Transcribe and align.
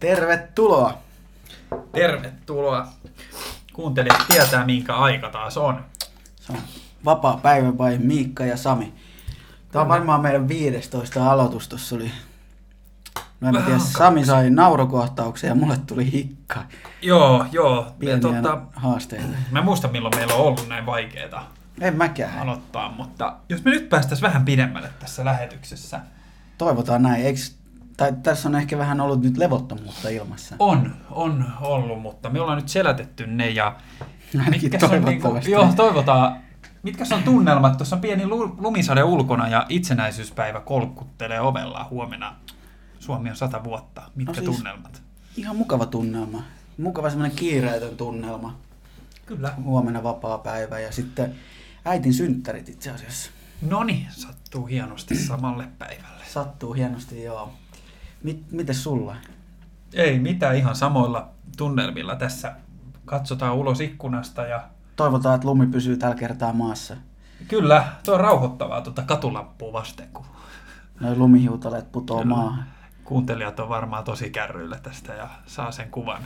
Tervetuloa! 0.00 0.98
Tervetuloa. 1.92 2.88
Kuuntelijat 3.72 4.24
tietää, 4.28 4.64
minkä 4.66 4.94
aika 4.94 5.30
taas 5.30 5.56
on. 5.56 5.84
Se 6.40 6.52
on 6.52 6.58
vapaa 7.04 7.36
päivä 7.42 7.72
by 7.72 7.98
Miikka 7.98 8.44
ja 8.44 8.56
Sami. 8.56 8.94
Tämä 9.72 9.82
on 9.82 9.88
varmaan 9.88 10.20
meidän 10.20 10.48
15 10.48 11.32
aloitus. 11.32 11.68
Tuossa 11.68 11.96
oli... 11.96 12.10
No 13.40 13.48
en 13.48 13.54
mä 13.54 13.62
tiedä. 13.62 13.78
Sami 13.78 14.24
sai 14.24 14.50
naurukohtauksen 14.50 15.48
ja 15.48 15.54
mulle 15.54 15.76
tuli 15.86 16.12
hikka. 16.12 16.62
Joo, 17.02 17.46
joo. 17.52 17.92
Pieniä 17.98 18.20
tota, 18.20 18.60
haasteita. 18.74 19.26
mä 19.50 19.58
en 19.58 19.64
muista, 19.64 19.88
milloin 19.88 20.16
meillä 20.16 20.34
on 20.34 20.40
ollut 20.40 20.68
näin 20.68 20.86
vaikeeta 20.86 21.42
En 21.80 21.96
mäkään. 21.96 22.38
aloittaa, 22.38 22.92
mutta 22.92 23.36
jos 23.48 23.64
me 23.64 23.70
nyt 23.70 23.88
päästäisiin 23.88 24.26
vähän 24.28 24.44
pidemmälle 24.44 24.88
tässä 25.00 25.24
lähetyksessä. 25.24 26.00
Toivotaan 26.58 27.02
näin. 27.02 27.26
Eiks... 27.26 27.56
Tai 27.96 28.12
tässä 28.22 28.48
on 28.48 28.54
ehkä 28.54 28.78
vähän 28.78 29.00
ollut 29.00 29.22
nyt 29.22 29.36
levottomuutta 29.36 30.08
ilmassa. 30.08 30.56
On, 30.58 30.96
on 31.10 31.44
ollut, 31.60 32.02
mutta 32.02 32.30
me 32.30 32.40
ollaan 32.40 32.58
nyt 32.58 32.68
selätetty 32.68 33.26
ne 33.26 33.50
ja... 33.50 33.76
Mitkäs 34.50 34.82
on 34.82 34.90
toivottavasti. 34.90 35.50
joo, 35.50 35.72
toivotaan. 35.76 36.36
Mitkä 36.82 37.04
on 37.14 37.22
tunnelmat? 37.22 37.76
Tuossa 37.76 37.96
on 37.96 38.02
pieni 38.02 38.26
lu- 38.26 38.56
lumisade 38.58 39.02
ulkona 39.04 39.48
ja 39.48 39.66
itsenäisyyspäivä 39.68 40.60
kolkuttelee 40.60 41.40
ovella 41.40 41.86
huomenna. 41.90 42.34
Suomi 42.98 43.30
on 43.30 43.36
sata 43.36 43.64
vuotta. 43.64 44.02
Mitkä 44.14 44.32
No 44.32 44.34
siis- 44.44 44.56
tunnelmat? 44.56 45.02
Ihan 45.36 45.56
mukava 45.56 45.86
tunnelma. 45.86 46.42
Mukava 46.78 47.10
semmoinen 47.10 47.36
kiireetön 47.36 47.96
tunnelma. 47.96 48.56
Kyllä. 49.26 49.52
Huomenna 49.64 50.02
vapaa 50.02 50.38
päivä 50.38 50.80
ja 50.80 50.92
sitten 50.92 51.34
äitin 51.84 52.14
synttärit 52.14 52.68
itse 52.68 52.90
asiassa. 52.90 53.30
Noni, 53.62 54.06
sattuu 54.10 54.66
hienosti 54.66 55.14
samalle 55.16 55.68
päivälle. 55.78 56.24
Sattuu 56.32 56.72
hienosti, 56.72 57.22
joo. 57.22 57.52
Mit, 58.26 58.52
mites 58.52 58.82
sulla? 58.82 59.16
Ei 59.94 60.18
mitään, 60.18 60.56
ihan 60.56 60.76
samoilla 60.76 61.28
tunnelmilla 61.56 62.16
tässä. 62.16 62.52
Katsotaan 63.04 63.54
ulos 63.54 63.80
ikkunasta 63.80 64.42
ja 64.42 64.62
Toivotaan, 64.96 65.34
että 65.34 65.46
lumi 65.48 65.66
pysyy 65.66 65.96
tällä 65.96 66.14
kertaa 66.16 66.52
maassa. 66.52 66.96
kyllä, 67.48 67.84
tuo 68.04 68.14
on 68.14 68.20
rauhoittavaa 68.20 68.80
tuota 68.80 69.02
katulampua 69.02 69.72
vasten, 69.72 70.08
kun 70.12 70.24
Noin 71.00 71.18
lumihiutaleet 71.18 71.92
putoo 71.92 72.22
Kyllä. 72.22 72.34
maahan. 72.36 72.64
kuuntelijat 73.04 73.60
on 73.60 73.68
varmaan 73.68 74.04
tosi 74.04 74.30
kärryillä 74.30 74.78
tästä 74.82 75.12
ja 75.14 75.28
saa 75.46 75.72
sen 75.72 75.90
kuvan. 75.90 76.22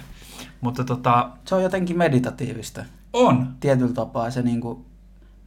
Mutta 0.61 0.85
tota, 0.85 1.31
Se 1.45 1.55
on 1.55 1.63
jotenkin 1.63 1.99
meditatiivista. 1.99 2.85
on, 3.13 3.49
Tietyllä 3.61 3.93
tapaa 3.95 4.31
se 4.31 4.43
niinku 4.43 4.87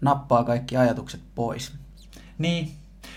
nappaa 0.01 0.43
kaikki 0.43 0.77
ajatukset 0.77 1.21
pois. 1.35 1.73
niin. 2.37 2.71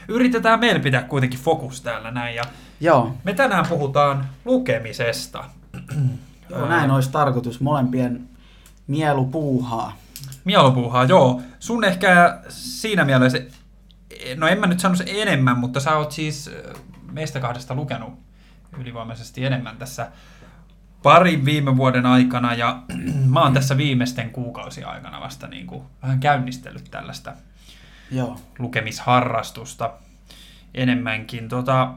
Yritetään 0.09 0.61
meillä 0.61 0.81
pitää 0.81 1.03
kuitenkin 1.03 1.41
fokus 1.41 1.81
täällä 1.81 2.11
näin 2.11 2.37
ja 2.37 2.43
Joo, 2.81 3.17
me 3.25 3.35
tänään 3.35 3.67
puhutaan 3.69 4.29
lukemisesta. 4.45 5.45
joo 6.51 6.69
näin 6.69 6.91
olisi 6.91 7.11
tarkoitus. 7.11 7.61
Molempien 7.61 8.29
mielu 8.87 9.25
puuhaa. 9.25 9.97
Mielupuuhaa, 10.45 11.05
joo. 11.05 11.43
Sun 11.59 11.85
ehkä 11.85 12.41
siinä 12.49 13.05
mielessä, 13.05 13.39
no 14.37 14.47
en 14.47 14.61
mä 14.61 14.67
nyt 14.67 14.81
sanoisi 14.81 15.21
enemmän, 15.21 15.59
mutta 15.59 15.81
sä 15.81 15.97
oot 15.97 16.13
siis 16.13 16.51
meistä 17.13 17.41
kahdesta 17.41 17.75
lukenut 17.75 18.19
ylivoimaisesti 18.79 19.45
enemmän 19.45 19.77
tässä 19.77 20.11
parin 21.03 21.45
viime 21.45 21.77
vuoden 21.77 22.07
aikana 22.07 22.55
ja 22.55 22.83
mä 23.33 23.43
oon 23.43 23.55
tässä 23.55 23.77
viimeisten 23.77 24.31
kuukausien 24.31 24.89
aikana 24.89 25.21
vasta 25.21 25.47
niin 25.47 25.67
kuin 25.67 25.83
vähän 26.03 26.21
käynnistellyt 26.21 26.91
tällaista 26.91 27.33
Joo. 28.11 28.37
lukemisharrastusta 28.59 29.93
enemmänkin. 30.75 31.49
Tota, 31.49 31.95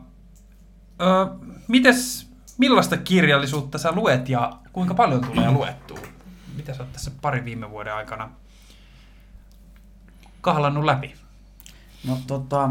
ö, 1.02 1.28
mites, 1.68 2.30
millaista 2.58 2.98
kirjallisuutta 2.98 3.78
sä 3.78 3.92
luet 3.92 4.30
ja 4.30 4.58
kuinka 4.74 4.94
paljon 4.94 5.22
tulee 5.22 5.52
luettua? 5.58 6.00
Mitä 6.56 6.74
sä 6.74 6.84
oot 6.84 6.94
tässä 6.94 7.12
pari 7.22 7.46
viime 7.46 7.70
vuoden 7.70 7.94
aikana 7.94 8.30
kahlannut 10.42 10.84
läpi? 10.84 11.16
No 12.08 12.18
tota, 12.28 12.69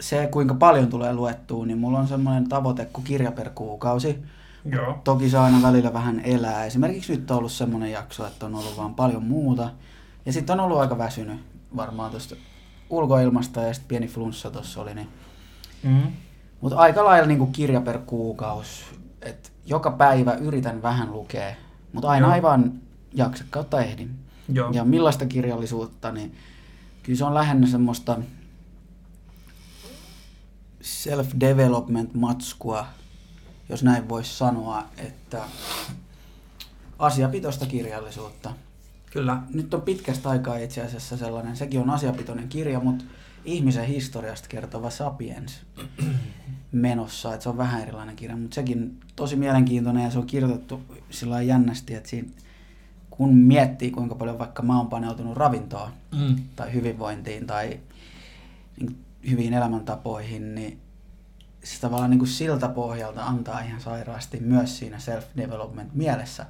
se 0.00 0.28
kuinka 0.30 0.54
paljon 0.54 0.88
tulee 0.90 1.12
luettua, 1.14 1.66
niin 1.66 1.78
mulla 1.78 1.98
on 1.98 2.08
semmoinen 2.08 2.48
tavoite 2.48 2.84
kuin 2.84 3.04
kirja 3.04 3.32
per 3.32 3.50
kuukausi. 3.50 4.18
Joo. 4.64 5.00
Toki 5.04 5.30
saa 5.30 5.44
aina 5.44 5.62
välillä 5.62 5.92
vähän 5.92 6.20
elää. 6.20 6.64
Esimerkiksi 6.64 7.16
nyt 7.16 7.30
on 7.30 7.38
ollut 7.38 7.52
semmoinen 7.52 7.92
jakso, 7.92 8.26
että 8.26 8.46
on 8.46 8.54
ollut 8.54 8.76
vaan 8.76 8.94
paljon 8.94 9.22
muuta. 9.24 9.70
Ja 10.26 10.32
sitten 10.32 10.60
on 10.60 10.64
ollut 10.64 10.78
aika 10.78 10.98
väsynyt 10.98 11.40
varmaan 11.76 12.10
tuosta 12.10 12.36
ulkoilmasta 12.90 13.62
ja 13.62 13.74
sitten 13.74 13.88
pieni 13.88 14.08
flunssa 14.08 14.50
tuossa 14.50 14.80
oli. 14.80 14.94
Niin. 14.94 15.08
Mm. 15.82 16.12
Mutta 16.60 16.76
aika 16.76 17.04
lailla 17.04 17.26
niin 17.26 17.52
kirja 17.52 17.80
per 17.80 17.98
kuukaus. 17.98 18.84
Et 19.22 19.52
joka 19.66 19.90
päivä 19.90 20.34
yritän 20.34 20.82
vähän 20.82 21.12
lukea, 21.12 21.54
mutta 21.92 22.08
aina 22.08 22.26
Joo. 22.26 22.34
ei 22.34 22.42
vaan 22.42 22.72
jaksa 23.14 23.44
kautta 23.50 23.80
ehdin. 23.80 24.18
Joo. 24.48 24.70
Ja 24.70 24.84
millaista 24.84 25.26
kirjallisuutta, 25.26 26.12
niin 26.12 26.34
kyllä 27.02 27.18
se 27.18 27.24
on 27.24 27.34
lähinnä 27.34 27.66
semmoista 27.66 28.18
self-development-matskua, 30.82 32.86
jos 33.68 33.82
näin 33.82 34.08
voisi 34.08 34.36
sanoa, 34.36 34.84
että 34.96 35.42
asiapitoista 36.98 37.66
kirjallisuutta. 37.66 38.52
Kyllä. 39.12 39.42
Nyt 39.54 39.74
on 39.74 39.82
pitkästä 39.82 40.28
aikaa 40.28 40.56
itse 40.56 40.82
asiassa 40.82 41.16
sellainen, 41.16 41.56
sekin 41.56 41.80
on 41.80 41.90
asiapitoinen 41.90 42.48
kirja, 42.48 42.80
mutta 42.80 43.04
ihmisen 43.44 43.84
historiasta 43.84 44.48
kertova 44.48 44.90
Sapiens 44.90 45.62
menossa, 46.72 47.32
että 47.34 47.42
se 47.42 47.48
on 47.48 47.56
vähän 47.58 47.82
erilainen 47.82 48.16
kirja, 48.16 48.36
mutta 48.36 48.54
sekin 48.54 49.00
tosi 49.16 49.36
mielenkiintoinen 49.36 50.04
ja 50.04 50.10
se 50.10 50.18
on 50.18 50.26
kirjoitettu 50.26 50.80
sillä 51.10 51.42
jännästi, 51.42 51.94
että 51.94 52.08
siinä, 52.08 52.28
kun 53.10 53.34
miettii 53.34 53.90
kuinka 53.90 54.14
paljon 54.14 54.38
vaikka 54.38 54.62
mä 54.62 54.78
oon 54.78 54.88
paneutunut 54.88 55.36
ravintoon 55.36 55.90
Mm. 56.18 56.36
tai 56.56 56.72
hyvinvointiin 56.72 57.46
tai 57.46 57.80
niin 58.80 58.96
hyviin 59.30 59.54
elämäntapoihin, 59.54 60.54
niin 60.54 60.80
se 61.64 61.80
tavallaan 61.80 62.10
niin 62.10 62.18
kuin 62.18 62.28
siltä 62.28 62.68
pohjalta 62.68 63.24
antaa 63.24 63.60
ihan 63.60 63.80
sairaasti 63.80 64.40
myös 64.40 64.78
siinä 64.78 64.98
self-development 64.98 65.90
mielessä. 65.94 66.46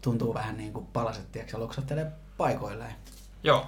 Tuntuu 0.00 0.34
vähän 0.34 0.56
niin 0.56 0.72
kuin 0.72 0.86
palaset, 0.86 1.32
tiedätkö, 1.32 1.58
loksattelee 1.58 2.12
paikoilleen. 2.36 2.94
Joo. 3.42 3.66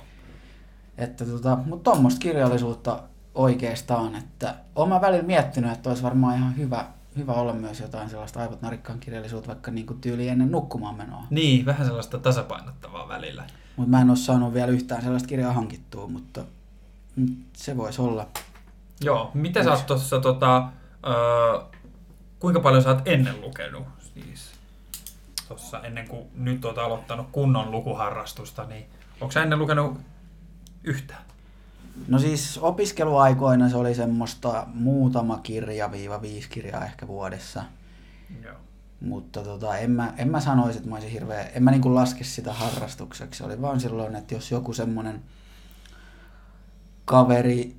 Että 0.98 1.24
tota, 1.24 1.58
mutta 1.66 1.90
tuommoista 1.90 2.20
kirjallisuutta 2.20 3.02
oikeastaan, 3.34 4.14
että 4.14 4.54
olen 4.74 4.88
mä 4.88 5.00
välillä 5.00 5.22
miettinyt, 5.22 5.72
että 5.72 5.88
olisi 5.88 6.02
varmaan 6.02 6.36
ihan 6.36 6.56
hyvä, 6.56 6.86
hyvä 7.16 7.32
olla 7.32 7.52
myös 7.52 7.80
jotain 7.80 8.10
sellaista 8.10 8.40
aivot 8.40 8.62
narikkaan 8.62 9.00
kirjallisuutta, 9.00 9.48
vaikka 9.48 9.70
niin 9.70 9.86
kuin 9.86 10.00
tyyli 10.00 10.28
ennen 10.28 10.52
nukkumaan 10.52 10.94
menoa. 10.94 11.24
Niin, 11.30 11.66
vähän 11.66 11.86
sellaista 11.86 12.18
tasapainottavaa 12.18 13.08
välillä. 13.08 13.44
Mutta 13.76 13.90
mä 13.90 14.00
en 14.00 14.10
ole 14.10 14.16
saanut 14.16 14.54
vielä 14.54 14.66
yhtään 14.66 15.02
sellaista 15.02 15.28
kirjaa 15.28 15.52
hankittua, 15.52 16.06
mutta, 16.06 16.44
mutta 17.16 17.44
se 17.52 17.76
voisi 17.76 18.02
olla. 18.02 18.26
Joo. 19.00 19.30
Miten 19.34 19.64
sä 19.64 19.70
oot 19.70 19.86
tuossa, 19.86 20.20
tota, 20.20 20.68
ö, 21.06 21.62
kuinka 22.38 22.60
paljon 22.60 22.82
sä 22.82 22.90
oot 22.90 23.02
ennen 23.04 23.40
lukenut? 23.40 23.86
Siis 24.14 24.57
tossa 25.48 25.80
ennen 25.82 26.08
kuin 26.08 26.26
nyt 26.34 26.64
oot 26.64 26.78
aloittanut 26.78 27.26
kunnon 27.32 27.70
lukuharrastusta, 27.70 28.64
niin 28.64 28.86
onko 29.20 29.32
sä 29.32 29.42
ennen 29.42 29.58
lukenut 29.58 30.00
yhtään? 30.84 31.22
No 32.08 32.18
siis 32.18 32.58
opiskeluaikoina 32.58 33.68
se 33.68 33.76
oli 33.76 33.94
semmoista 33.94 34.66
muutama 34.74 35.38
kirja, 35.38 35.92
viiva 35.92 36.22
viisi 36.22 36.48
kirjaa 36.48 36.84
ehkä 36.84 37.06
vuodessa. 37.06 37.64
Joo. 38.44 38.54
Mutta 39.00 39.42
tota, 39.42 39.76
en, 39.76 39.90
mä, 39.90 40.14
en 40.16 40.30
mä 40.30 40.40
sanoisi, 40.40 40.78
että 40.78 40.90
mä 40.90 40.96
olisin 40.96 41.12
hirveä, 41.12 41.42
en 41.42 41.62
mä 41.62 41.70
niinku 41.70 41.94
laske 41.94 42.24
sitä 42.24 42.52
harrastukseksi. 42.52 43.38
Se 43.38 43.44
oli 43.44 43.62
vaan 43.62 43.80
silloin, 43.80 44.16
että 44.16 44.34
jos 44.34 44.50
joku 44.50 44.72
semmonen 44.72 45.22
kaveri 47.04 47.76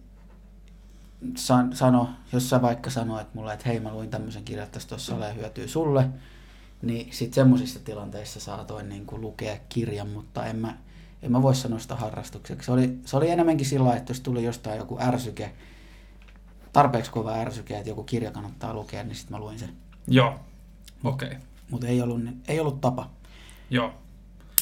san, 1.35 1.75
sano, 1.75 2.09
jos 2.33 2.49
sä 2.49 2.61
vaikka 2.61 2.89
sanoit 2.89 3.33
mulle, 3.33 3.53
että 3.53 3.69
hei 3.69 3.79
mä 3.79 3.93
luin 3.93 4.09
tämmöisen 4.09 4.43
kirjan, 4.43 4.65
että 4.65 4.79
tuossa 4.89 5.15
ole 5.15 5.35
hyötyä 5.35 5.67
sulle, 5.67 6.09
niin 6.81 7.13
sit 7.13 7.33
semmoisissa 7.33 7.79
tilanteissa 7.79 8.39
saatoin 8.39 8.89
niinku 8.89 9.21
lukea 9.21 9.57
kirjan, 9.69 10.07
mutta 10.07 10.45
en 10.45 10.55
mä, 10.55 10.77
en 11.21 11.31
mä 11.31 11.41
voi 11.41 11.55
sanoa 11.55 11.79
sitä 11.79 11.95
harrastukseksi. 11.95 12.65
Se 12.65 12.71
oli, 12.71 12.99
se 13.05 13.17
oli 13.17 13.29
enemmänkin 13.29 13.65
sillä 13.65 13.95
että 13.95 14.11
jos 14.11 14.21
tuli 14.21 14.43
jostain 14.43 14.77
joku 14.77 14.97
ärsyke, 15.01 15.51
tarpeeksi 16.73 17.11
kova 17.11 17.33
ärsyke, 17.33 17.77
että 17.77 17.89
joku 17.89 18.03
kirja 18.03 18.31
kannattaa 18.31 18.73
lukea, 18.73 19.03
niin 19.03 19.15
sitten 19.15 19.37
mä 19.37 19.39
luin 19.39 19.59
sen. 19.59 19.69
Joo. 20.07 20.39
Okei. 21.03 21.27
Okay. 21.27 21.39
Mutta 21.71 21.87
ei 21.87 22.01
ollut, 22.01 22.21
ei 22.47 22.59
ollut 22.59 22.81
tapa. 22.81 23.09
Joo. 23.69 23.93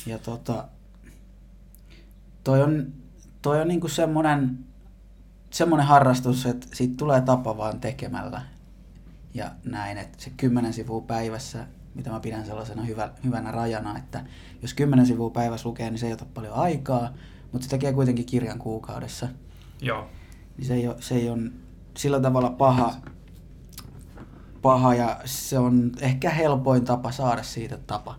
Ja 0.06 0.20
tota, 0.20 0.68
toi 2.44 2.64
on, 2.64 2.94
toi 3.42 3.62
on 3.62 3.68
niinku 3.68 3.88
semmonen, 3.88 4.60
semmonen 5.50 5.86
harrastus, 5.86 6.46
että 6.46 6.68
siitä 6.74 6.94
tulee 6.98 7.22
tapa 7.22 7.58
vaan 7.58 7.80
tekemällä. 7.80 8.42
Ja 9.34 9.52
näin, 9.64 9.98
että 9.98 10.24
se 10.24 10.32
kymmenen 10.38 10.74
sivua 10.74 11.02
päivässä, 11.02 11.68
mitä 11.96 12.10
mä 12.10 12.20
pidän 12.20 12.46
sellaisena 12.46 12.82
hyvä, 12.84 13.12
hyvänä 13.24 13.52
rajana, 13.52 13.98
että 13.98 14.26
jos 14.62 14.74
kymmenen 14.74 15.06
sivua 15.06 15.30
päivässä 15.30 15.70
lukee, 15.70 15.90
niin 15.90 16.00
se 16.00 16.08
ei 16.08 16.14
ota 16.14 16.26
paljon 16.34 16.54
aikaa, 16.54 17.14
mutta 17.52 17.64
se 17.66 17.70
tekee 17.70 17.94
kuitenkin 17.94 18.26
kirjan 18.26 18.60
kuukaudessa. 18.60 19.28
Joo. 19.82 20.08
Niin 20.58 20.68
se 20.68 20.74
ei 20.74 20.88
ole, 20.88 20.96
se 21.00 21.16
ei 21.16 21.30
ole 21.30 21.52
sillä 21.98 22.20
tavalla 22.20 22.50
paha, 22.50 22.94
paha 24.62 24.96
ja 24.96 25.20
se 25.26 25.60
on 25.60 25.92
ehkä 26.02 26.30
helpoin 26.30 26.86
tapa 26.86 27.12
saada 27.12 27.44
siitä 27.44 27.78
tapa. 27.78 28.16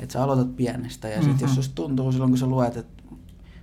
Että 0.00 0.12
sä 0.12 0.22
aloitat 0.22 0.56
pienestä 0.56 1.08
ja 1.08 1.14
sitten 1.16 1.34
Mhm. 1.34 1.42
jos 1.42 1.54
susta 1.54 1.74
tuntuu 1.74 2.12
silloin 2.12 2.30
kun 2.30 2.38
sä 2.38 2.46
luet, 2.46 2.76
että 2.76 3.02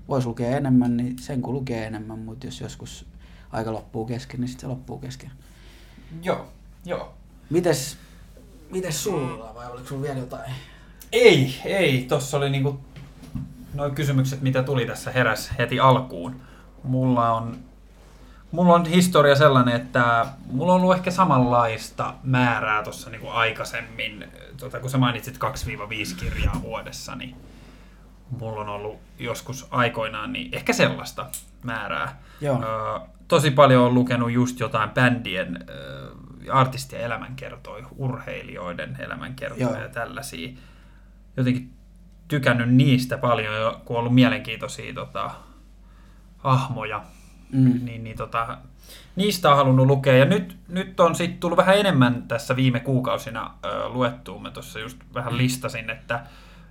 vois 0.07 0.25
lukea 0.25 0.57
enemmän, 0.57 0.98
niin 0.98 1.19
sen 1.19 1.41
kun 1.41 1.53
lukee 1.53 1.88
enemmän, 1.88 2.19
mutta 2.19 2.48
jos 2.48 2.62
joskus 2.62 3.06
aika 3.51 3.74
loppuu 3.74 4.06
kesken, 4.06 4.39
niin 4.39 4.48
sitten 4.48 4.62
se 4.62 4.68
loppuu 4.68 4.98
kesken. 5.00 5.31
Joo, 6.21 6.45
joo. 6.86 7.13
Mites, 7.50 7.98
mites 8.69 9.03
sulla 9.03 9.56
vai 9.56 9.71
oliko 9.71 9.88
sulla 9.88 10.01
vielä 10.01 10.19
jotain? 10.19 10.51
Ei, 11.12 11.62
ei. 11.65 12.06
Tossa 12.09 12.38
oli 12.38 12.50
niinku 12.50 12.79
noin 13.73 13.95
kysymykset, 13.95 14.41
mitä 14.41 14.63
tuli 14.63 14.85
tässä 14.85 15.12
heräs 15.12 15.51
heti 15.57 15.79
alkuun. 15.79 16.41
Mulla 16.83 17.31
on, 17.31 17.57
mulla 18.51 18.73
on 18.73 18.85
historia 18.85 19.35
sellainen, 19.35 19.75
että 19.75 20.25
mulla 20.51 20.73
on 20.73 20.81
ollut 20.81 20.95
ehkä 20.95 21.12
samanlaista 21.12 22.13
määrää 22.23 22.83
tuossa 22.83 23.09
niinku 23.09 23.27
aikaisemmin. 23.29 24.27
Tota, 24.57 24.79
kun 24.79 24.89
sä 24.89 24.97
mainitsit 24.97 25.38
2-5 25.38 26.15
kirjaa 26.19 26.62
vuodessa, 26.62 27.15
niin 27.15 27.35
mulla 28.39 28.62
on 28.62 28.69
ollut 28.69 29.00
joskus 29.19 29.67
aikoinaan 29.71 30.33
niin 30.33 30.56
ehkä 30.56 30.73
sellaista 30.73 31.25
määrää. 31.63 32.21
Joo. 32.41 32.63
Ö, 32.63 33.00
tosi 33.27 33.51
paljon 33.51 33.83
on 33.83 33.94
lukenut 33.94 34.31
just 34.31 34.59
jotain 34.59 34.89
bändien 34.89 35.65
ö, 35.69 36.12
artistien 36.51 37.01
elämänkertoja, 37.01 37.88
urheilijoiden 37.97 38.97
elämänkertoja 39.00 39.69
Joo. 39.69 39.81
ja 39.81 39.89
tällaisia. 39.89 40.50
Jotenkin 41.38 41.74
tykännyt 42.27 42.69
niistä 42.69 43.18
paljon, 43.18 43.56
jo, 43.56 43.81
kun 43.86 43.95
on 43.95 44.00
ollut 44.00 44.15
mielenkiintoisia 44.15 44.94
tota, 44.94 45.31
hahmoja. 46.38 47.03
Mm. 47.51 47.86
Niin, 47.86 48.03
niin 48.03 48.18
tota, 48.18 48.57
niistä 49.15 49.51
on 49.51 49.57
halunnut 49.57 49.88
lukea. 49.88 50.18
Ja 50.18 50.25
nyt, 50.25 50.57
nyt 50.68 51.00
on 51.00 51.15
sitten 51.15 51.39
tullut 51.39 51.57
vähän 51.57 51.77
enemmän 51.77 52.24
tässä 52.27 52.56
viime 52.56 52.80
kuukausina 52.80 53.53
ö, 53.65 53.89
luettua. 53.89 54.41
Mä 54.41 54.51
tuossa 54.51 54.80
just 54.80 54.98
vähän 55.13 55.38
listasin, 55.38 55.89
että 55.89 56.25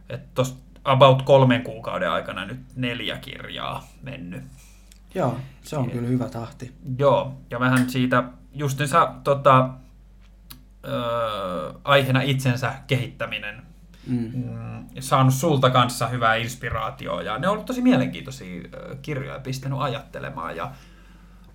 että 0.08 0.28
tuossa 0.34 0.54
about 0.84 1.22
kolmen 1.22 1.62
kuukauden 1.62 2.10
aikana 2.10 2.46
nyt 2.46 2.60
neljä 2.76 3.18
kirjaa 3.18 3.88
mennyt. 4.02 4.42
Joo, 5.14 5.38
se 5.62 5.76
on 5.76 5.90
kyllä 5.90 6.08
hyvä 6.08 6.28
tahti. 6.28 6.72
Joo, 6.98 7.32
ja 7.50 7.60
vähän 7.60 7.90
siitä 7.90 8.24
justinsa 8.54 9.14
tota, 9.24 9.68
öö, 10.84 11.72
aiheena 11.84 12.20
itsensä 12.22 12.74
kehittäminen. 12.86 13.62
Mm. 14.06 14.30
Mm, 14.34 14.86
saanut 15.00 15.34
sulta 15.34 15.70
kanssa 15.70 16.06
hyvää 16.08 16.34
inspiraatioa 16.34 17.22
ja 17.22 17.38
ne 17.38 17.48
on 17.48 17.52
ollut 17.52 17.66
tosi 17.66 17.82
mielenkiintoisia 17.82 18.62
kirjoja, 19.02 19.40
pistänyt 19.40 19.78
ajattelemaan 19.80 20.56
ja 20.56 20.72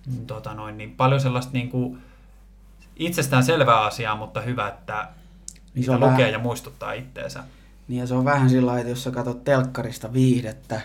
mm, 0.06 0.26
tota 0.26 0.54
noin, 0.54 0.78
niin 0.78 0.96
paljon 0.96 1.20
sellaista 1.20 1.52
niin 1.52 1.68
kuin, 1.70 2.02
itsestään 2.96 3.44
selvää 3.44 3.80
asiaa, 3.80 4.16
mutta 4.16 4.40
hyvä, 4.40 4.68
että 4.68 5.08
Niin 5.74 5.84
se 5.84 5.92
lukee 5.92 6.08
vähän- 6.08 6.32
ja 6.32 6.38
muistuttaa 6.38 6.92
itteensä. 6.92 7.44
Niin 7.88 8.00
ja 8.00 8.06
se 8.06 8.14
on 8.14 8.24
vähän 8.24 8.50
sillä 8.50 8.66
lailla, 8.66 8.80
että 8.80 8.90
jos 8.90 9.04
sä 9.04 9.10
katsot 9.10 9.44
telkkarista 9.44 10.12
viihdettä, 10.12 10.80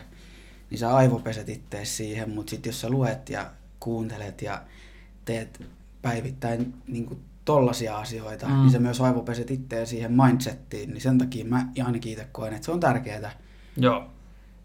niin 0.70 0.80
sä 0.80 0.96
aivopeset 0.96 1.50
ittees 1.50 1.98
siihen, 1.98 2.30
mutta 2.30 2.50
sitten 2.50 2.70
jos 2.70 2.82
sä 2.82 2.90
luet 2.90 3.30
ja 3.30 3.46
kuuntelet 3.80 4.42
ja 4.42 4.62
teet 5.26 5.66
päivittäin 6.10 6.74
niin 6.88 7.20
tollasia 7.46 7.98
asioita, 7.98 8.48
Mm. 8.48 8.54
niin 8.54 8.72
sä 8.72 8.80
myös 8.80 9.02
aivopeset 9.02 9.52
ittees 9.52 9.90
siihen 9.90 10.12
mindsettiin, 10.24 10.90
niin 10.90 11.02
sen 11.02 11.18
takia 11.18 11.46
mä 11.46 11.68
ainakin 11.86 12.12
itse 12.12 12.28
koen, 12.32 12.54
että 12.54 12.66
se 12.66 12.72
on 12.72 12.80
tärkeää. 12.80 13.32
Joo, 13.78 14.04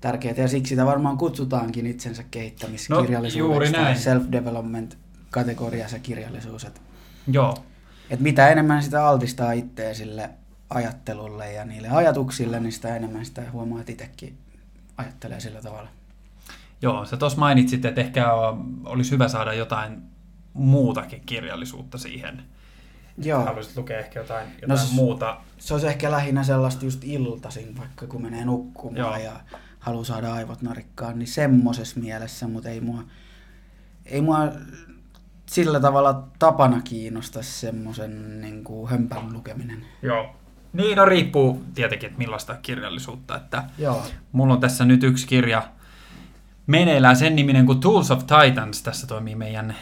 Tärkeää 0.01 0.35
ja 0.37 0.49
siksi 0.49 0.69
sitä 0.69 0.87
varmaan 0.87 1.19
kutsutaankin 1.19 1.87
itsensä 1.87 2.25
kehittämiskirjallisuudeksi 2.31 3.39
No, 3.39 3.45
juuri 3.47 3.71
näin. 3.71 3.97
self-development 3.97 4.97
kategoriassa 5.31 5.99
kirjallisuus. 5.99 6.65
Että 6.65 6.81
joo, 7.33 7.57
et 8.11 8.21
mitä 8.21 8.49
enemmän 8.49 8.83
sitä 8.83 9.07
altistaa 9.07 9.53
itseä 9.53 9.95
sille 9.95 10.31
ajattelulle 10.71 11.53
ja 11.53 11.65
niille 11.65 11.89
ajatuksille, 11.89 12.61
niin 12.61 12.73
sitä 12.73 12.97
enemmän 12.97 13.25
sitä 13.25 13.43
huomaa, 13.53 13.81
että 13.81 13.93
itsekin 13.93 14.39
ajattelee 14.97 15.41
sillä 15.41 15.63
tavalla. 15.63 15.89
Joo, 16.83 17.05
sä 17.05 17.17
tuossa 17.17 17.39
mainitsit, 17.39 17.85
että 17.85 18.01
ehkä 18.01 18.27
olisi 18.85 19.11
hyvä 19.11 19.29
saada 19.29 19.53
jotain 19.53 20.03
muutakin 20.63 21.23
kirjallisuutta 21.27 21.99
siihen. 21.99 22.43
Joo, 23.23 23.45
Haluaisit 23.45 23.77
lukea 23.77 23.99
ehkä 23.99 24.21
jotain, 24.21 24.47
jotain 24.47 24.69
No 24.69 24.75
no, 24.75 24.81
s- 24.81 24.93
muuta. 24.93 25.37
se 25.59 25.75
olisi 25.75 25.87
ehkä 25.87 26.11
lähinnä 26.11 26.45
sellaista 26.45 26.85
just 26.85 27.05
iltaisin, 27.05 27.79
vaikka 27.79 28.07
kun 28.07 28.23
menee 28.23 28.45
nukkumaan 28.45 28.99
Joo. 28.99 29.17
ja 29.17 29.33
haluaa 29.79 30.05
saada 30.05 30.33
aivot 30.35 30.63
narikkaan, 30.63 31.19
niin 31.19 31.27
semmosessa 31.27 32.01
mielessä, 32.01 32.49
mutta 32.49 32.69
ei 32.69 32.81
mua, 32.81 33.03
ei 34.07 34.21
mua 34.21 34.39
sillä 35.47 35.81
tavalla 35.81 36.29
tapana 36.39 36.81
kiinnosta 36.83 37.43
semmoisen 37.43 38.41
niin 38.41 38.65
kuin 38.65 38.91
hömpän 38.91 39.33
lukeminen. 39.33 39.85
Joo. 40.03 40.37
Niin, 40.73 40.97
no 40.97 41.05
riippuu 41.05 41.65
tietenkin, 41.75 42.07
että 42.07 42.19
millaista 42.19 42.55
kirjallisuutta. 42.63 43.37
Että 43.37 43.65
Joo. 43.79 44.03
mulla 44.33 44.55
on 44.55 44.61
tässä 44.61 44.85
nyt 44.85 45.03
yksi 45.03 45.27
kirja 45.27 45.63
meneillään 46.67 47.17
sen 47.17 47.37
niminen 47.37 47.67
kuin 47.67 47.81
Tools 47.81 48.11
of 48.11 48.23
Titans. 48.27 48.83
Tässä 48.83 49.07
toimii 49.07 49.35
meidän 49.35 49.75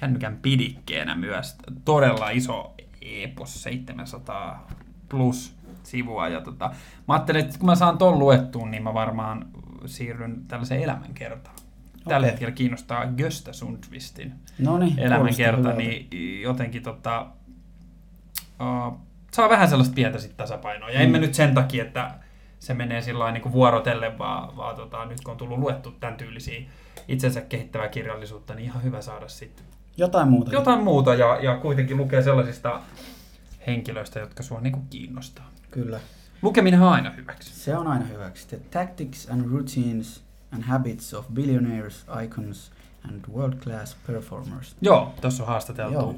kännykän 0.00 0.38
pidikkeenä 0.42 1.14
myös. 1.14 1.56
Todella 1.84 2.30
iso 2.30 2.74
epos, 3.02 3.62
700 3.62 4.66
plus 5.08 5.56
sivua. 5.82 6.28
Ja 6.28 6.40
tota, 6.40 6.70
mä 7.08 7.14
ajattelin, 7.14 7.44
että 7.44 7.58
kun 7.58 7.66
mä 7.66 7.74
saan 7.74 7.98
ton 7.98 8.18
luettuun, 8.18 8.70
niin 8.70 8.82
mä 8.82 8.94
varmaan 8.94 9.46
siirryn 9.86 10.44
tällaiseen 10.48 10.82
elämänkertaan. 10.82 11.56
Tällä 12.04 12.24
Okei. 12.24 12.30
hetkellä 12.30 12.52
kiinnostaa 12.52 13.06
Gösta 13.06 13.52
Sundqvistin 13.52 14.32
No 14.58 14.78
niin, 14.78 14.98
elämänkerta, 14.98 15.72
niin 15.72 16.08
jotenkin 16.42 16.82
tota, 16.82 17.26
uh, 18.60 18.98
saa 19.32 19.48
vähän 19.48 19.68
sellaista 19.68 19.94
pientä 19.94 20.18
sit 20.18 20.36
tasapainoa. 20.36 20.90
Ja 20.90 20.98
mm. 20.98 21.04
en 21.04 21.10
mä 21.10 21.18
nyt 21.18 21.34
sen 21.34 21.54
takia, 21.54 21.84
että 21.84 22.14
se 22.58 22.74
menee 22.74 23.02
sillä 23.02 23.32
niin 23.32 23.42
kuin 23.42 23.52
vuorotellen, 23.52 24.18
vaan, 24.18 24.56
vaan 24.56 24.76
tota, 24.76 25.04
nyt 25.04 25.20
kun 25.20 25.32
on 25.32 25.36
tullut 25.38 25.58
luettu 25.58 25.90
tämän 25.90 26.16
tyylisiä 26.16 26.60
itsensä 27.08 27.40
kehittävää 27.40 27.88
kirjallisuutta, 27.88 28.54
niin 28.54 28.64
ihan 28.64 28.82
hyvä 28.82 29.00
saada 29.00 29.28
sitten 29.28 29.64
Jotain 29.96 30.28
muuta. 30.28 30.52
jotain 30.52 30.84
muuta 30.84 31.14
ja, 31.14 31.38
ja 31.42 31.56
kuitenkin 31.56 31.96
lukea 31.96 32.22
sellaisista 32.22 32.80
henkilöistä, 33.66 34.20
jotka 34.20 34.42
sua 34.42 34.60
niin 34.60 34.72
kuin 34.72 34.86
kiinnostaa. 34.90 35.50
Kyllä. 35.70 36.00
Lukeminen 36.42 36.80
on 36.82 36.92
aina 36.92 37.10
hyväksi. 37.10 37.54
Se 37.54 37.76
on 37.76 37.86
aina 37.86 38.04
hyväksi. 38.04 38.48
The 38.48 38.60
tactics 38.70 39.30
and 39.30 39.50
routines 39.52 40.22
and 40.52 40.62
habits 40.62 41.14
of 41.14 41.26
billionaires, 41.34 42.06
icons 42.24 42.72
and 43.08 43.24
world-class 43.32 43.96
performers. 44.06 44.76
Joo, 44.80 45.14
tuossa 45.20 45.42
on 45.42 45.46
haastateltu 45.48 45.94
Joo. 45.94 46.14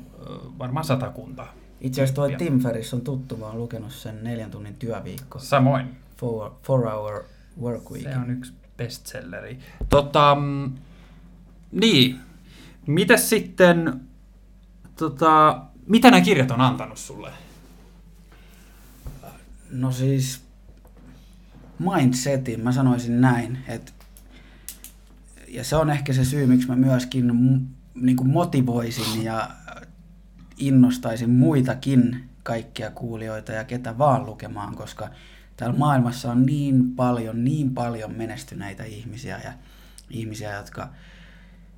Varmaan 0.58 0.84
satakunta. 0.84 1.46
Itse 1.80 2.02
asiassa 2.02 2.14
toi 2.14 2.34
Tim 2.36 2.60
Ferriss 2.60 2.94
on 2.94 3.00
tuttu, 3.00 3.36
mä 3.36 3.46
oon 3.46 3.58
lukenut 3.58 3.92
sen 3.92 4.24
neljän 4.24 4.50
tunnin 4.50 4.74
työviikko. 4.74 5.38
Samoin. 5.38 5.96
Four, 6.16 6.50
four 6.62 6.86
hour 6.88 7.24
work 7.60 7.90
week. 7.90 8.04
Se 8.04 8.16
on 8.16 8.30
yksi 8.30 8.52
bestselleri. 8.76 9.58
Tota, 9.88 10.34
mm, 10.34 10.72
niin. 11.72 12.20
Mitäs 12.86 13.30
sitten, 13.30 14.00
tota, 14.96 15.62
mitä 15.86 16.10
nämä 16.10 16.20
kirjat 16.20 16.50
on 16.50 16.60
antanut 16.60 16.98
sulle? 16.98 17.30
No 19.70 19.92
siis 19.92 20.42
mindsetin, 21.78 22.60
mä 22.60 22.72
sanoisin 22.72 23.20
näin, 23.20 23.58
että 23.68 23.92
ja 25.48 25.64
se 25.64 25.76
on 25.76 25.90
ehkä 25.90 26.12
se 26.12 26.24
syy, 26.24 26.46
miksi 26.46 26.68
mä 26.68 26.76
myöskin 26.76 27.32
niin 27.94 28.16
kuin 28.16 28.30
motivoisin 28.30 29.24
ja 29.24 29.50
innostaisin 30.56 31.30
muitakin 31.30 32.28
kaikkia 32.42 32.90
kuulijoita 32.90 33.52
ja 33.52 33.64
ketä 33.64 33.98
vaan 33.98 34.26
lukemaan, 34.26 34.76
koska 34.76 35.10
täällä 35.56 35.78
maailmassa 35.78 36.30
on 36.30 36.46
niin 36.46 36.94
paljon, 36.96 37.44
niin 37.44 37.74
paljon 37.74 38.12
menestyneitä 38.14 38.84
ihmisiä 38.84 39.40
ja 39.44 39.52
ihmisiä, 40.10 40.56
jotka 40.56 40.88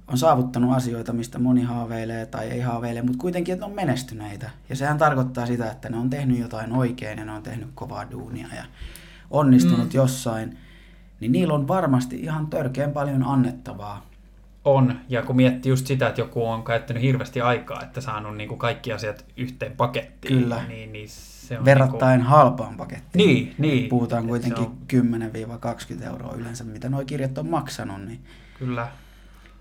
on 0.09 0.19
saavuttanut 0.19 0.77
asioita, 0.77 1.13
mistä 1.13 1.39
moni 1.39 1.63
haaveilee 1.63 2.27
tai 2.27 2.49
ei 2.49 2.61
haaveile, 2.61 3.03
mutta 3.03 3.19
kuitenkin, 3.19 3.53
että 3.53 3.67
on 3.67 3.73
menestyneitä. 3.73 4.51
Ja 4.69 4.77
sehän 4.77 4.99
tarkoittaa 4.99 5.47
sitä, 5.47 5.71
että 5.71 5.89
ne 5.89 5.97
on 5.97 6.11
tehnyt 6.11 6.39
jotain 6.39 6.73
oikein 6.73 7.19
ja 7.19 7.25
ne 7.25 7.33
on 7.33 7.43
tehnyt 7.43 7.69
kovaa 7.75 8.11
duunia 8.11 8.47
ja 8.57 8.65
onnistunut 9.31 9.93
mm. 9.93 9.95
jossain. 9.95 10.59
Niin 11.21 11.33
niillä 11.33 11.55
on 11.55 11.69
varmasti 11.69 12.17
ihan 12.17 12.47
törkeän 12.47 12.93
paljon 12.93 13.23
annettavaa. 13.23 14.07
On, 14.65 15.01
ja 15.09 15.23
kun 15.23 15.37
miettii 15.37 15.71
just 15.71 15.87
sitä, 15.87 16.09
että 16.09 16.21
joku 16.21 16.47
on 16.47 16.65
käyttänyt 16.65 17.03
hirveästi 17.03 17.41
aikaa, 17.41 17.83
että 17.83 18.01
saanut 18.01 18.37
niin 18.37 18.49
kuin 18.49 18.59
kaikki 18.59 18.93
asiat 18.93 19.25
yhteen 19.37 19.73
pakettiin, 19.73 20.43
Kyllä. 20.43 20.65
niin, 20.69 20.93
niin 20.93 21.09
se 21.09 21.59
on 21.59 21.65
Verrattain 21.65 22.23
halpaan 22.23 22.77
pakettiin. 22.77 23.27
Niin, 23.27 23.55
niin. 23.59 23.89
Puhutaan 23.89 24.27
kuitenkin 24.27 24.65
on- 24.65 24.77
10-20 26.01 26.05
euroa 26.07 26.35
yleensä, 26.35 26.65
mitä 26.65 26.89
nuo 26.89 27.05
kirjat 27.05 27.39
on 27.39 27.49
maksanut. 27.51 28.05
Niin, 28.05 28.21
Kyllä. 28.59 28.89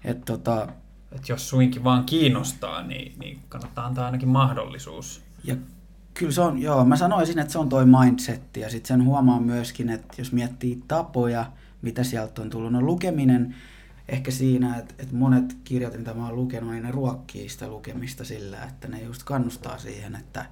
Et 0.06 0.26
tota, 0.26 0.68
Että 1.12 1.32
jos 1.32 1.50
suinkin 1.50 1.84
vaan 1.84 2.04
kiinnostaa, 2.04 2.84
niin, 2.84 3.20
niin 3.20 3.40
kannattaa 3.50 3.86
antaa 3.86 4.06
ainakin 4.06 4.30
mahdollisuus. 4.30 5.24
Ja 5.44 5.56
kyllä 6.14 6.32
se 6.32 6.42
on, 6.42 6.62
joo, 6.62 6.86
mä 6.86 6.96
sanoisin, 6.96 7.40
että 7.40 7.52
se 7.52 7.60
on 7.60 7.70
toi 7.70 7.86
mindsetti 7.86 8.60
ja 8.60 8.70
sitten 8.70 8.88
sen 8.88 9.06
huomaa 9.06 9.40
myöskin, 9.40 9.90
että 9.90 10.14
jos 10.18 10.32
miettii 10.32 10.84
tapoja, 10.88 11.46
mitä 11.82 12.04
sieltä 12.04 12.42
on 12.42 12.50
tullut, 12.50 12.72
no 12.72 12.82
lukeminen 12.82 13.56
ehkä 14.08 14.32
siinä, 14.32 14.78
että, 14.78 14.94
että 15.00 15.16
monet 15.16 15.58
kirjat, 15.64 15.98
mitä 15.98 16.14
mä 16.14 16.26
oon 16.26 16.36
lukenut, 16.36 16.72
niin 16.72 16.84
ne 16.84 16.92
ruokkii 16.92 17.50
sitä 17.50 17.68
lukemista 17.68 18.24
sillä, 18.24 18.64
että 18.64 18.88
ne 18.88 19.02
just 19.02 19.24
kannustaa 19.24 19.78
siihen, 19.78 20.16
että 20.16 20.46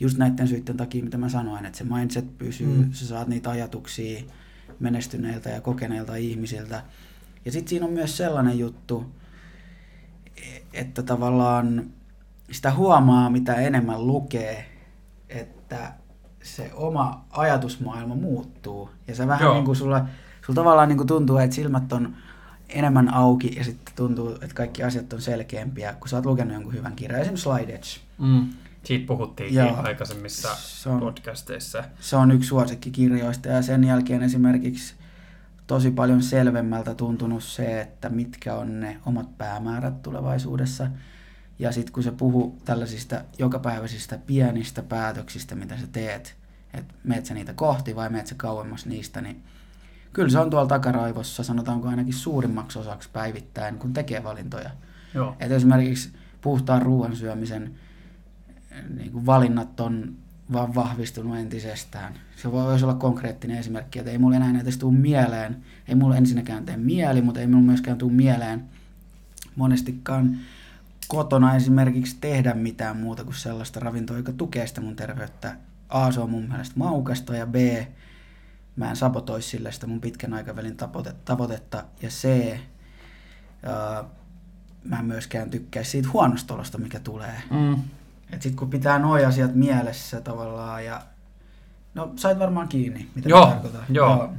just 0.00 0.18
näiden 0.18 0.48
syiden 0.48 0.76
takia, 0.76 1.04
mitä 1.04 1.18
mä 1.18 1.28
sanoin, 1.28 1.66
että 1.66 1.78
se 1.78 1.84
mindset 1.84 2.38
pysyy, 2.38 2.66
mm. 2.66 2.92
sä 2.92 3.06
saat 3.06 3.28
niitä 3.28 3.50
ajatuksia 3.50 4.22
menestyneiltä 4.80 5.50
ja 5.50 5.60
kokeneilta 5.60 6.16
ihmisiltä. 6.16 6.82
Ja 7.44 7.52
sitten 7.52 7.68
siinä 7.68 7.86
on 7.86 7.92
myös 7.92 8.16
sellainen 8.16 8.58
juttu, 8.58 9.04
että 10.72 11.02
tavallaan 11.02 11.84
sitä 12.50 12.72
huomaa, 12.72 13.30
mitä 13.30 13.54
enemmän 13.54 14.06
lukee, 14.06 14.66
että 15.28 15.92
se 16.42 16.70
oma 16.74 17.24
ajatusmaailma 17.30 18.14
muuttuu. 18.14 18.90
Ja 19.08 19.14
se 19.14 19.26
vähän 19.26 19.44
Joo. 19.44 19.54
niin 19.54 19.64
kuin 19.64 19.76
sulla, 19.76 20.06
sulla 20.46 20.54
tavallaan 20.54 20.88
niin 20.88 20.96
kuin 20.96 21.06
tuntuu, 21.06 21.38
että 21.38 21.56
silmät 21.56 21.92
on 21.92 22.16
enemmän 22.68 23.14
auki 23.14 23.54
ja 23.56 23.64
sitten 23.64 23.94
tuntuu, 23.96 24.30
että 24.30 24.54
kaikki 24.54 24.82
asiat 24.82 25.12
on 25.12 25.20
selkeämpiä, 25.20 25.92
kun 25.92 26.08
sä 26.08 26.16
oot 26.16 26.26
lukenut 26.26 26.54
jonkun 26.54 26.74
hyvän 26.74 26.96
kirjan. 26.96 27.20
Esimerkiksi 27.20 27.42
Slide 27.42 27.72
Edge. 27.72 27.88
Mm. 28.18 28.48
Siitä 28.82 29.06
puhuttiin 29.06 29.60
aikaisemmissa 29.82 30.48
se 30.54 30.88
on, 30.88 31.00
podcasteissa. 31.00 31.84
Se 32.00 32.16
on 32.16 32.30
yksi 32.30 32.48
suosikkikirjoista 32.48 33.48
ja 33.48 33.62
sen 33.62 33.84
jälkeen 33.84 34.22
esimerkiksi 34.22 34.94
tosi 35.66 35.90
paljon 35.90 36.22
selvemmältä 36.22 36.94
tuntunut 36.94 37.44
se, 37.44 37.80
että 37.80 38.08
mitkä 38.08 38.54
on 38.54 38.80
ne 38.80 39.00
omat 39.06 39.38
päämäärät 39.38 40.02
tulevaisuudessa. 40.02 40.90
Ja 41.58 41.72
sitten 41.72 41.92
kun 41.92 42.02
se 42.02 42.10
puhuu 42.10 42.58
tällaisista 42.64 43.20
jokapäiväisistä 43.38 44.18
pienistä 44.18 44.82
päätöksistä, 44.82 45.54
mitä 45.54 45.76
sä 45.76 45.86
teet, 45.86 46.36
että 46.74 46.94
meet 47.04 47.26
sä 47.26 47.34
niitä 47.34 47.52
kohti 47.52 47.96
vai 47.96 48.10
meet 48.10 48.26
sä 48.26 48.34
kauemmas 48.34 48.86
niistä, 48.86 49.20
niin 49.20 49.42
kyllä 50.12 50.28
se 50.28 50.38
on 50.38 50.50
tuolla 50.50 50.68
takaraivossa, 50.68 51.42
sanotaanko 51.42 51.88
ainakin 51.88 52.14
suurimmaksi 52.14 52.78
osaksi 52.78 53.08
päivittäin, 53.12 53.78
kun 53.78 53.92
tekee 53.92 54.24
valintoja. 54.24 54.70
Joo. 55.14 55.36
Et 55.40 55.52
esimerkiksi 55.52 56.12
puhtaan 56.40 56.82
ruoan 56.82 57.16
syömisen 57.16 57.74
niin 58.96 59.12
kuin 59.12 59.26
valinnat 59.26 59.80
on 59.80 60.16
vaan 60.52 60.74
vahvistunut 60.74 61.36
entisestään. 61.36 62.14
Se 62.36 62.52
voisi 62.52 62.84
olla 62.84 62.94
konkreettinen 62.94 63.58
esimerkki, 63.58 63.98
että 63.98 64.10
ei 64.10 64.18
mulle 64.18 64.36
enää 64.36 64.52
näitä 64.52 64.70
tule 64.78 64.96
mieleen. 64.96 65.56
Ei 65.88 65.94
mulle 65.94 66.16
ensinnäkään 66.16 66.64
tee 66.64 66.76
mieli, 66.76 67.22
mutta 67.22 67.40
ei 67.40 67.46
mulle 67.46 67.64
myöskään 67.64 67.98
tule 67.98 68.12
mieleen 68.12 68.64
monestikaan 69.56 70.38
kotona 71.08 71.54
esimerkiksi 71.54 72.16
tehdä 72.20 72.54
mitään 72.54 72.96
muuta 72.96 73.24
kuin 73.24 73.34
sellaista 73.34 73.80
ravintoa, 73.80 74.16
joka 74.16 74.32
tukee 74.32 74.66
sitä 74.66 74.80
mun 74.80 74.96
terveyttä. 74.96 75.56
A, 75.88 76.12
se 76.12 76.20
on 76.20 76.30
mun 76.30 76.48
mielestä 76.48 76.74
maukasta 76.78 77.36
ja 77.36 77.46
B, 77.46 77.54
mä 78.76 78.90
en 78.90 78.96
sabotoisi 78.96 79.48
sille 79.48 79.72
sitä 79.72 79.86
mun 79.86 80.00
pitkän 80.00 80.34
aikavälin 80.34 80.76
tavoitetta. 81.24 81.84
Ja 82.02 82.08
C, 82.08 82.56
ää, 83.62 84.04
mä 84.84 84.98
en 84.98 85.04
myöskään 85.04 85.50
tykkää 85.50 85.84
siitä 85.84 86.08
huonostolosta, 86.12 86.78
mikä 86.78 87.00
tulee. 87.00 87.42
Mm. 87.50 87.76
Et 88.32 88.42
sit 88.42 88.54
kun 88.54 88.70
pitää 88.70 88.98
nuo 88.98 89.26
asiat 89.26 89.54
mielessä 89.54 90.20
tavallaan 90.20 90.84
ja 90.84 91.02
no 91.94 92.12
sait 92.16 92.38
varmaan 92.38 92.68
kiinni, 92.68 93.08
mitä 93.14 93.28
joo, 93.28 93.46
tarkoitan. 93.46 93.84
Joo, 93.88 94.08
joo. 94.08 94.34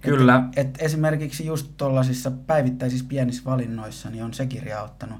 Kyllä. 0.00 0.42
Et, 0.56 0.66
et 0.66 0.82
esimerkiksi 0.82 1.46
just 1.46 1.70
tuollaisissa 1.76 2.30
päivittäisissä 2.30 3.06
pienissä 3.08 3.42
valinnoissa 3.44 4.10
niin 4.10 4.24
on 4.24 4.34
se 4.34 4.46
kirja 4.46 4.80
auttanut. 4.80 5.18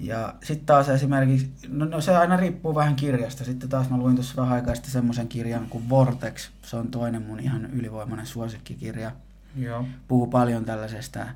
Ja 0.00 0.34
sitten 0.42 0.66
taas 0.66 0.88
esimerkiksi, 0.88 1.52
no, 1.68 1.84
no, 1.84 2.00
se 2.00 2.16
aina 2.16 2.36
riippuu 2.36 2.74
vähän 2.74 2.96
kirjasta. 2.96 3.44
Sitten 3.44 3.68
taas 3.68 3.90
mä 3.90 3.96
luin 3.96 4.14
tuossa 4.14 4.42
vähän 4.42 4.54
aikaa 4.54 4.74
sitten 4.74 4.92
semmoisen 4.92 5.28
kirjan 5.28 5.66
kuin 5.68 5.88
Vortex. 5.88 6.50
Se 6.62 6.76
on 6.76 6.90
toinen 6.90 7.22
mun 7.22 7.40
ihan 7.40 7.64
ylivoimainen 7.64 8.26
suosikkikirja. 8.26 9.12
Joo. 9.56 9.84
Puhuu 10.08 10.26
paljon 10.26 10.64
tällaisesta 10.64 11.26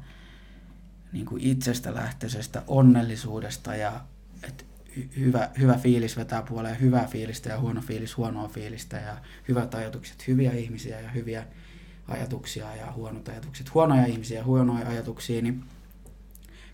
niin 1.13 1.27
kuin 1.27 1.43
itsestä 1.43 1.95
lähtöisestä 1.95 2.63
onnellisuudesta 2.67 3.77
ja 3.77 4.01
hyvä, 5.19 5.51
hyvä 5.59 5.75
fiilis 5.75 6.17
vetää 6.17 6.43
puoleen 6.43 6.81
hyvää 6.81 7.07
fiilistä 7.07 7.49
ja 7.49 7.61
huono 7.61 7.81
fiilis 7.81 8.17
huonoa 8.17 8.49
fiilistä 8.49 8.97
ja 8.97 9.17
hyvät 9.49 9.75
ajatukset 9.75 10.29
hyviä 10.29 10.53
ihmisiä 10.53 11.01
ja 11.01 11.11
hyviä 11.11 11.45
ajatuksia 12.09 12.77
ja 12.77 12.93
huonot 12.93 13.29
ajatukset 13.29 13.75
huonoja 13.75 14.07
ihmisiä 14.07 14.39
ja 14.39 14.45
huonoja 14.45 14.89
ajatuksia, 14.89 15.43
niin 15.43 15.65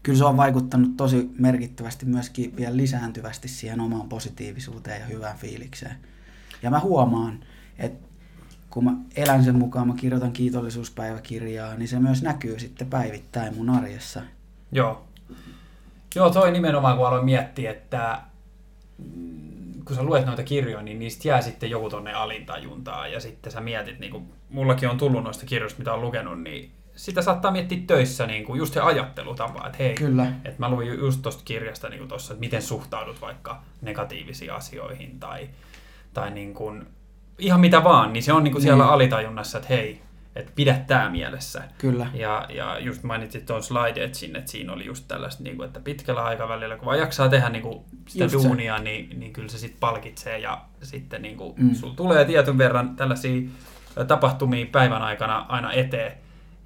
kyllä 0.03 0.19
se 0.19 0.25
on 0.25 0.37
vaikuttanut 0.37 0.97
tosi 0.97 1.31
merkittävästi 1.39 2.07
myöskin 2.07 2.57
vielä 2.57 2.77
lisääntyvästi 2.77 3.49
siihen 3.49 3.81
omaan 3.81 4.09
positiivisuuteen 4.09 5.01
ja 5.01 5.07
hyvään 5.07 5.37
fiilikseen. 5.37 5.95
Ja 6.63 6.71
mä 6.71 6.81
huomaan, 6.81 7.45
että 7.79 8.09
kun 8.71 8.85
mä 8.85 8.93
elän 9.17 9.45
sen 9.45 9.59
mukaan, 9.59 9.89
mä 9.89 9.95
kirjoitan 9.95 10.33
kiitollisuuspäiväkirjaa, 10.33 11.75
niin 11.75 11.89
se 11.89 11.99
myös 11.99 12.23
näkyy 12.23 12.59
sitten 12.59 12.87
päivittäin 12.87 13.57
mun 13.57 13.71
arjessa. 13.71 14.23
Joo. 14.73 15.08
Joo, 16.15 16.31
toi 16.31 16.51
nimenomaan, 16.51 16.97
kun 16.97 17.07
aloin 17.07 17.25
miettiä, 17.25 17.71
että 17.71 18.21
mm, 18.99 19.85
kun 19.85 19.97
sä 19.97 20.03
luet 20.03 20.27
noita 20.27 20.43
kirjoja, 20.43 20.83
niin 20.83 20.99
niistä 20.99 21.29
jää 21.29 21.43
sitten 21.43 21.71
joku 21.71 21.91
tonne 21.91 22.13
alintajuntaan 22.13 23.13
ja 23.13 23.21
sitten 23.21 23.53
sä 23.53 23.61
mietit, 23.61 23.99
niin 23.99 24.13
kuin 24.13 24.33
mullakin 24.51 24.89
on 24.89 24.99
tullut 24.99 25.25
noista 25.25 25.47
kirjoista, 25.47 25.79
mitä 25.79 25.93
on 25.95 26.01
lukenut, 26.01 26.43
niin 26.43 26.73
sitä 26.97 27.23
saattaa 27.23 27.51
miettiä 27.51 27.79
töissä 27.87 28.27
niin 28.27 28.45
kuin 28.45 28.59
just 28.59 28.75
se 28.75 28.81
ajattelutapa, 28.81 29.67
että 29.67 29.79
hei, 29.79 29.95
Kyllä. 29.95 30.27
että 30.45 30.59
mä 30.59 30.71
luin 30.71 30.99
just 30.99 31.23
tuosta 31.23 31.43
kirjasta 31.45 31.89
niin 31.89 31.99
kuin 31.99 32.09
tossa, 32.09 32.33
että 32.33 32.41
miten 32.41 32.63
suhtaudut 32.63 33.21
vaikka 33.21 33.63
negatiivisiin 33.83 34.53
asioihin 34.53 35.21
tai, 35.21 35.49
tai 36.15 36.31
niin 36.31 36.55
kuin, 36.55 36.87
ihan 37.39 37.61
mitä 37.61 37.85
vaan, 37.85 38.13
niin 38.13 38.23
se 38.23 38.33
on 38.33 38.45
niin 38.45 38.53
kuin 38.53 38.63
siellä 38.63 38.85
niin. 38.85 38.93
alitajunnassa, 38.93 39.59
että 39.59 39.69
hei, 39.69 40.03
että 40.39 40.53
pidä 40.55 40.81
tämä 40.87 41.11
mielessä. 41.11 41.63
Kyllä. 41.79 42.07
Ja, 42.15 42.47
ja 42.49 42.79
just 42.79 43.03
mainitsit 43.03 43.47
tuon 43.47 43.63
slide 43.63 44.05
etsin, 44.05 44.37
että 44.37 44.51
siinä 44.51 44.73
oli 44.73 44.87
just 44.87 45.05
tällaista, 45.09 45.43
niin 45.43 45.57
kuin, 45.57 45.67
että 45.67 45.81
pitkällä 45.81 46.25
aikavälillä, 46.25 46.77
kun 46.77 46.87
vaan 46.87 46.99
jaksaa 46.99 47.29
tehdä 47.29 47.49
niin 47.49 47.63
kuin 47.63 47.85
sitä 48.09 48.25
just 48.25 48.45
duunia, 48.45 48.79
niin, 48.79 49.21
niin 49.21 49.33
kyllä 49.33 49.49
se 49.49 49.59
sitten 49.59 49.81
palkitsee 49.81 50.39
ja 50.39 50.61
sitten 50.83 51.23
niin 51.23 51.37
kuin, 51.37 51.55
mm. 51.57 51.75
sulla 51.75 51.95
tulee 51.95 52.25
tietyn 52.25 52.59
verran 52.59 52.97
tällaisia 52.97 53.49
tapahtumia 54.07 54.67
päivän 54.73 55.03
aikana 55.03 55.47
aina 55.49 55.73
eteen. 55.73 56.13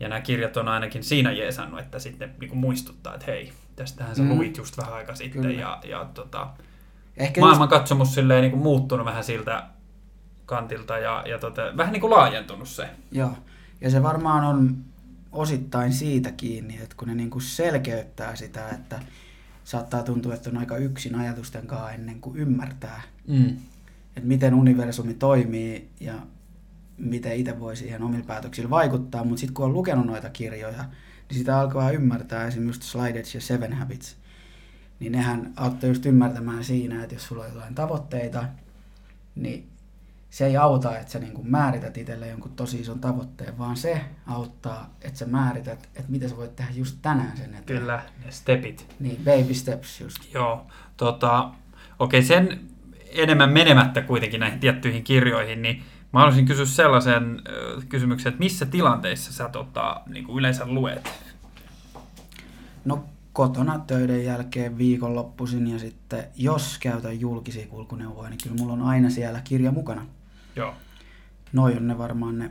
Ja 0.01 0.09
nämä 0.09 0.21
kirjat 0.21 0.57
on 0.57 0.69
ainakin 0.69 1.05
siinä 1.05 1.33
jeesannut, 1.33 1.81
että 1.81 1.99
sitten 1.99 2.35
niin 2.41 2.49
kuin 2.49 2.59
muistuttaa, 2.59 3.15
että 3.15 3.27
hei, 3.27 3.53
tästähän 3.77 4.17
sä 4.17 4.23
mm. 4.23 4.29
luit 4.29 4.57
just 4.57 4.77
vähän 4.77 4.95
aika 4.95 5.15
sitten. 5.15 5.43
Kyllä. 5.43 5.61
Ja, 5.61 5.81
ja 5.85 6.07
tota, 6.15 6.47
Ehkä 7.17 7.41
maailmankatsomus 7.41 8.09
just... 8.09 8.15
silleen, 8.15 8.43
niin 8.43 8.51
kuin 8.51 8.63
muuttunut 8.63 9.07
vähän 9.07 9.25
siltä 9.25 9.63
kantilta 10.47 10.99
ja, 10.99 11.23
ja 11.27 11.39
tota, 11.39 11.63
vähän 11.77 11.93
niin 11.93 12.01
kuin 12.01 12.11
laajentunut 12.11 12.69
se. 12.69 12.89
Joo. 13.13 13.33
Ja 13.83 13.91
se 13.91 14.03
varmaan 14.03 14.45
on 14.45 14.77
osittain 15.33 15.93
siitä 15.93 16.33
kiinni, 16.33 16.79
että 16.83 16.97
kun 16.97 17.09
ne 17.09 17.15
niin 17.15 17.31
kuin 17.31 17.43
selkeyttää 17.43 18.37
sitä, 18.37 18.69
että 18.69 19.01
saattaa 19.65 20.03
tuntua, 20.03 20.35
että 20.35 20.51
on 20.51 20.59
aika 20.59 20.77
yksin 20.77 21.15
ajatusten 21.15 21.67
kanssa 21.67 21.91
ennen 21.91 22.21
kuin 22.21 22.37
ymmärtää, 22.37 23.03
mm. 23.29 23.49
että 24.17 24.29
miten 24.29 24.55
universumi 24.55 25.15
toimii 25.15 25.89
ja 26.01 26.15
miten 26.99 27.37
itse 27.37 27.61
voi 27.61 27.77
siihen 27.77 28.03
omilla 28.03 28.25
päätöksillä 28.25 28.71
vaikuttaa. 28.71 29.25
Mutta 29.25 29.41
sitten 29.41 29.55
kun 29.55 29.65
on 29.65 29.73
lukenut 29.73 30.07
noita 30.07 30.31
kirjoja, 30.31 30.85
niin 31.29 31.39
sitä 31.39 31.59
alkaa 31.59 31.91
ymmärtää 31.91 32.47
esimerkiksi 32.47 32.91
Sliders 32.91 33.35
ja 33.35 33.41
Seven 33.41 33.73
Habits. 33.73 34.17
Niin 35.01 35.13
nehän 35.13 35.53
auttaa 35.57 35.89
just 35.89 36.07
ymmärtämään 36.07 36.65
siinä, 36.65 37.03
että 37.03 37.15
jos 37.15 37.27
sulla 37.27 37.45
on 37.45 37.55
jotain 37.55 37.75
tavoitteita, 37.75 38.45
niin 39.35 39.72
se 40.33 40.47
ei 40.47 40.57
auta, 40.57 40.99
että 40.99 41.13
sä 41.13 41.19
niin 41.19 41.33
kuin 41.33 41.51
määrität 41.51 41.97
itselle 41.97 42.29
jonkun 42.29 42.53
tosi 42.53 42.81
ison 42.81 43.01
tavoitteen, 43.01 43.59
vaan 43.59 43.77
se 43.77 44.01
auttaa, 44.27 44.95
että 45.01 45.19
sä 45.19 45.27
määrität, 45.27 45.89
että 45.95 46.13
miten 46.13 46.29
sä 46.29 46.37
voit 46.37 46.57
tehdä 46.57 46.71
just 46.75 46.99
tänään 47.03 47.37
sen 47.37 47.55
eteen. 47.55 47.81
Kyllä, 47.81 48.03
ne 48.25 48.31
stepit. 48.31 48.87
Niin, 49.01 49.17
baby 49.25 49.55
steps 49.55 50.01
just. 50.01 50.35
Joo, 50.35 50.67
tota, 50.97 51.51
okei, 51.99 52.19
okay, 52.19 52.23
sen 52.23 52.61
enemmän 53.11 53.53
menemättä 53.53 54.03
kuitenkin 54.03 54.41
näihin 54.41 54.61
tiettyihin 54.61 55.05
kirjoihin, 55.05 55.63
niin 55.63 55.83
mä 56.13 56.19
haluaisin 56.19 56.47
kysyä 56.47 56.67
sellaisen 56.67 57.43
äh, 57.49 57.89
kysymyksen, 57.89 58.31
että 58.31 58.41
missä 58.41 58.67
tilanteissa 58.67 59.33
sä 59.33 59.49
tota, 59.49 60.01
niin 60.07 60.25
kuin 60.25 60.39
yleensä 60.39 60.67
luet? 60.67 61.09
No 62.85 63.05
kotona 63.33 63.79
töiden 63.79 64.25
jälkeen 64.25 64.79
viikonloppuisin 64.79 65.67
ja 65.67 65.79
sitten 65.79 66.25
jos 66.37 66.79
käytän 66.79 67.21
julkisia 67.21 67.67
kulkuneuvoja, 67.67 68.31
niin 68.31 68.41
kyllä 68.43 68.57
mulla 68.57 68.73
on 68.73 68.83
aina 68.83 69.11
siellä 69.11 69.41
kirja 69.45 69.73
mukana. 69.73 70.07
Joo. 70.57 70.75
Noin 71.53 71.77
on 71.77 71.89
ne 71.89 71.99
varmaan 71.99 72.39
ne, 72.39 72.51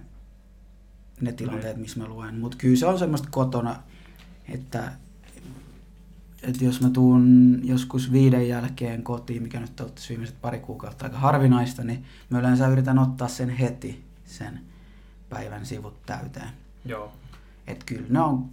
ne 1.21 1.31
tilanteet, 1.31 1.77
missä 1.77 1.99
mä 1.99 2.07
luen. 2.07 2.39
Mutta 2.39 2.57
kyllä 2.57 2.75
se 2.75 2.85
on 2.85 2.99
semmoista 2.99 3.27
kotona, 3.31 3.75
että, 4.49 4.91
että 6.43 6.65
jos 6.65 6.81
mä 6.81 6.89
tuun 6.89 7.59
joskus 7.63 8.11
viiden 8.11 8.47
jälkeen 8.47 9.03
kotiin, 9.03 9.43
mikä 9.43 9.59
nyt 9.59 9.79
on 9.79 9.89
viimeiset 10.09 10.41
pari 10.41 10.59
kuukautta 10.59 11.05
aika 11.05 11.17
harvinaista, 11.19 11.83
niin 11.83 12.05
mä 12.29 12.39
yleensä 12.39 12.67
yritän 12.67 12.99
ottaa 12.99 13.27
sen 13.27 13.49
heti, 13.49 14.05
sen 14.25 14.59
päivän 15.29 15.65
sivut 15.65 16.05
täyteen. 16.05 16.49
Joo. 16.85 17.13
Että 17.67 17.85
kyllä 17.85 18.07
ne 18.09 18.19
on 18.19 18.49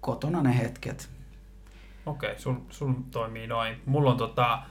kotona 0.00 0.42
ne 0.42 0.58
hetket. 0.58 1.10
Okei, 2.06 2.30
okay, 2.30 2.42
sul, 2.42 2.54
sul 2.70 2.92
toimii 3.10 3.46
noin. 3.46 3.76
Mulla 3.86 4.10
on 4.10 4.16
tota, 4.16 4.62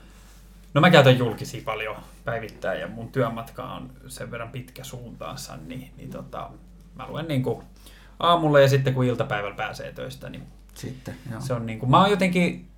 No 0.74 0.80
mä 0.80 0.90
käytän 0.90 1.18
julkisia 1.18 1.62
paljon 1.64 1.96
päivittäin 2.24 2.80
ja 2.80 2.88
mun 2.88 3.12
työmatka 3.12 3.64
on 3.64 3.90
sen 4.08 4.30
verran 4.30 4.48
pitkä 4.48 4.84
suuntaansa, 4.84 5.56
niin, 5.66 5.90
niin 5.96 6.10
tota, 6.10 6.50
mä 6.94 7.08
luen 7.08 7.28
niin 7.28 7.42
kuin 7.42 7.62
aamulla 8.20 8.60
ja 8.60 8.68
sitten 8.68 8.94
kun 8.94 9.04
iltapäivällä 9.04 9.56
pääsee 9.56 9.92
töistä, 9.92 10.28
niin 10.30 10.42
Sitten, 10.74 11.14
joo. 11.30 11.40
se 11.40 11.52
on 11.52 11.66
niin 11.66 11.78
kuin, 11.78 11.90
mä 11.90 12.00
oon 12.00 12.10
jotenkin, 12.10 12.68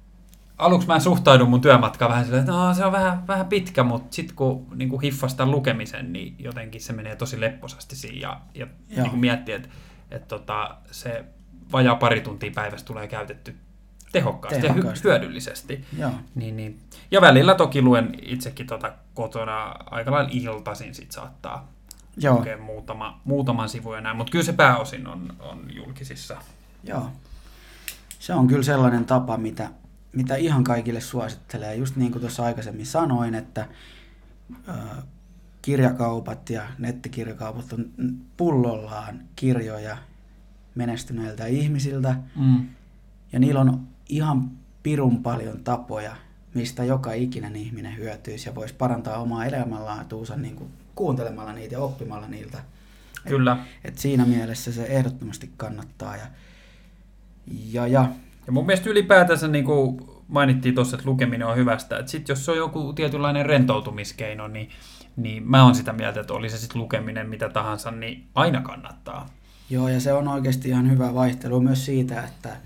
aluksi 0.58 0.86
mä 0.86 0.94
en 0.94 1.00
suhtaudu 1.00 1.46
mun 1.46 1.60
työmatkaan 1.60 2.10
vähän 2.10 2.24
silleen, 2.24 2.40
että 2.40 2.52
no, 2.52 2.74
se 2.74 2.84
on 2.84 2.92
vähän, 2.92 3.26
vähän 3.26 3.46
pitkä, 3.46 3.82
mutta 3.82 4.14
sitten 4.14 4.36
kun 4.36 4.66
niin 4.74 4.88
kuin 4.88 5.02
hiffastan 5.02 5.50
lukemisen, 5.50 6.12
niin 6.12 6.36
jotenkin 6.38 6.80
se 6.80 6.92
menee 6.92 7.16
tosi 7.16 7.40
lepposasti 7.40 7.96
siinä 7.96 8.18
ja, 8.20 8.40
ja 8.54 8.66
Joo. 8.88 9.02
niin 9.02 9.10
kuin 9.10 9.20
miettii, 9.20 9.54
että, 9.54 9.68
että 10.10 10.28
tota, 10.28 10.76
se 10.90 11.24
vajaa 11.72 11.96
pari 11.96 12.20
tuntia 12.20 12.50
päivässä 12.54 12.86
tulee 12.86 13.08
käytetty 13.08 13.56
tehokkaasti, 14.18 14.60
Tehokkaasti. 14.60 15.08
ja 15.08 15.14
hy- 15.14 15.18
hyödyllisesti. 15.18 15.84
Joo. 15.98 16.10
Niin, 16.34 16.56
niin. 16.56 16.78
Ja 17.10 17.20
välillä 17.20 17.54
toki 17.54 17.82
luen 17.82 18.14
itsekin 18.22 18.66
tota 18.66 18.92
kotona 19.14 19.74
aika 19.90 20.10
lailla 20.10 20.30
iltaisin 20.32 20.94
sit 20.94 21.12
saattaa 21.12 21.68
Joo. 22.16 22.36
lukea 22.38 22.58
muutama, 22.58 23.20
muutaman 23.24 23.68
sivun 23.68 23.94
ja 23.94 24.00
näin, 24.00 24.16
mutta 24.16 24.30
kyllä 24.30 24.44
se 24.44 24.52
pääosin 24.52 25.06
on, 25.06 25.34
on 25.40 25.64
julkisissa. 25.76 26.36
Joo. 26.84 27.10
Se 28.18 28.34
on 28.34 28.46
kyllä 28.46 28.62
sellainen 28.62 29.04
tapa, 29.04 29.36
mitä, 29.36 29.70
mitä 30.12 30.36
ihan 30.36 30.64
kaikille 30.64 31.00
suosittelee. 31.00 31.74
Just 31.74 31.96
niin 31.96 32.12
kuin 32.12 32.20
tuossa 32.20 32.44
aikaisemmin 32.44 32.86
sanoin, 32.86 33.34
että 33.34 33.68
ö, 34.68 34.72
kirjakaupat 35.62 36.50
ja 36.50 36.62
nettikirjakaupat 36.78 37.72
on 37.72 37.84
pullollaan 38.36 39.20
kirjoja 39.36 39.96
menestyneiltä 40.74 41.46
ihmisiltä. 41.46 42.16
Mm. 42.36 42.66
Ja 43.32 43.38
niillä 43.38 43.60
on 43.60 43.86
ihan 44.08 44.50
pirun 44.82 45.22
paljon 45.22 45.60
tapoja, 45.64 46.16
mistä 46.54 46.84
joka 46.84 47.12
ikinen 47.12 47.56
ihminen 47.56 47.96
hyötyisi 47.96 48.48
ja 48.48 48.54
voisi 48.54 48.74
parantaa 48.74 49.18
omaa 49.18 49.44
elämänlaatuunsa 49.44 50.36
niin 50.36 50.56
kuin 50.56 50.70
kuuntelemalla 50.94 51.52
niitä 51.52 51.74
ja 51.74 51.80
oppimalla 51.80 52.28
niiltä. 52.28 52.58
Kyllä. 53.28 53.56
Et 53.84 53.98
siinä 53.98 54.24
mielessä 54.24 54.72
se 54.72 54.84
ehdottomasti 54.84 55.50
kannattaa. 55.56 56.16
Ja, 56.16 56.26
ja, 57.72 57.86
ja 57.86 58.08
Ja 58.46 58.52
mun 58.52 58.66
mielestä 58.66 58.90
ylipäätänsä 58.90 59.48
niin 59.48 59.64
kuin 59.64 60.00
mainittiin 60.28 60.74
tuossa, 60.74 60.96
että 60.96 61.08
lukeminen 61.08 61.46
on 61.46 61.56
hyvästä. 61.56 61.98
Että 61.98 62.10
sit 62.10 62.28
jos 62.28 62.44
se 62.44 62.50
on 62.50 62.56
joku 62.56 62.92
tietynlainen 62.92 63.46
rentoutumiskeino, 63.46 64.48
niin, 64.48 64.70
niin 65.16 65.50
mä 65.50 65.64
oon 65.64 65.74
sitä 65.74 65.92
mieltä, 65.92 66.20
että 66.20 66.34
oli 66.34 66.50
se 66.50 66.58
sitten 66.58 66.82
lukeminen 66.82 67.28
mitä 67.28 67.48
tahansa, 67.48 67.90
niin 67.90 68.26
aina 68.34 68.60
kannattaa. 68.60 69.28
Joo, 69.70 69.88
ja 69.88 70.00
se 70.00 70.12
on 70.12 70.28
oikeasti 70.28 70.68
ihan 70.68 70.90
hyvä 70.90 71.14
vaihtelu 71.14 71.60
myös 71.60 71.84
siitä, 71.84 72.24
että, 72.24 72.56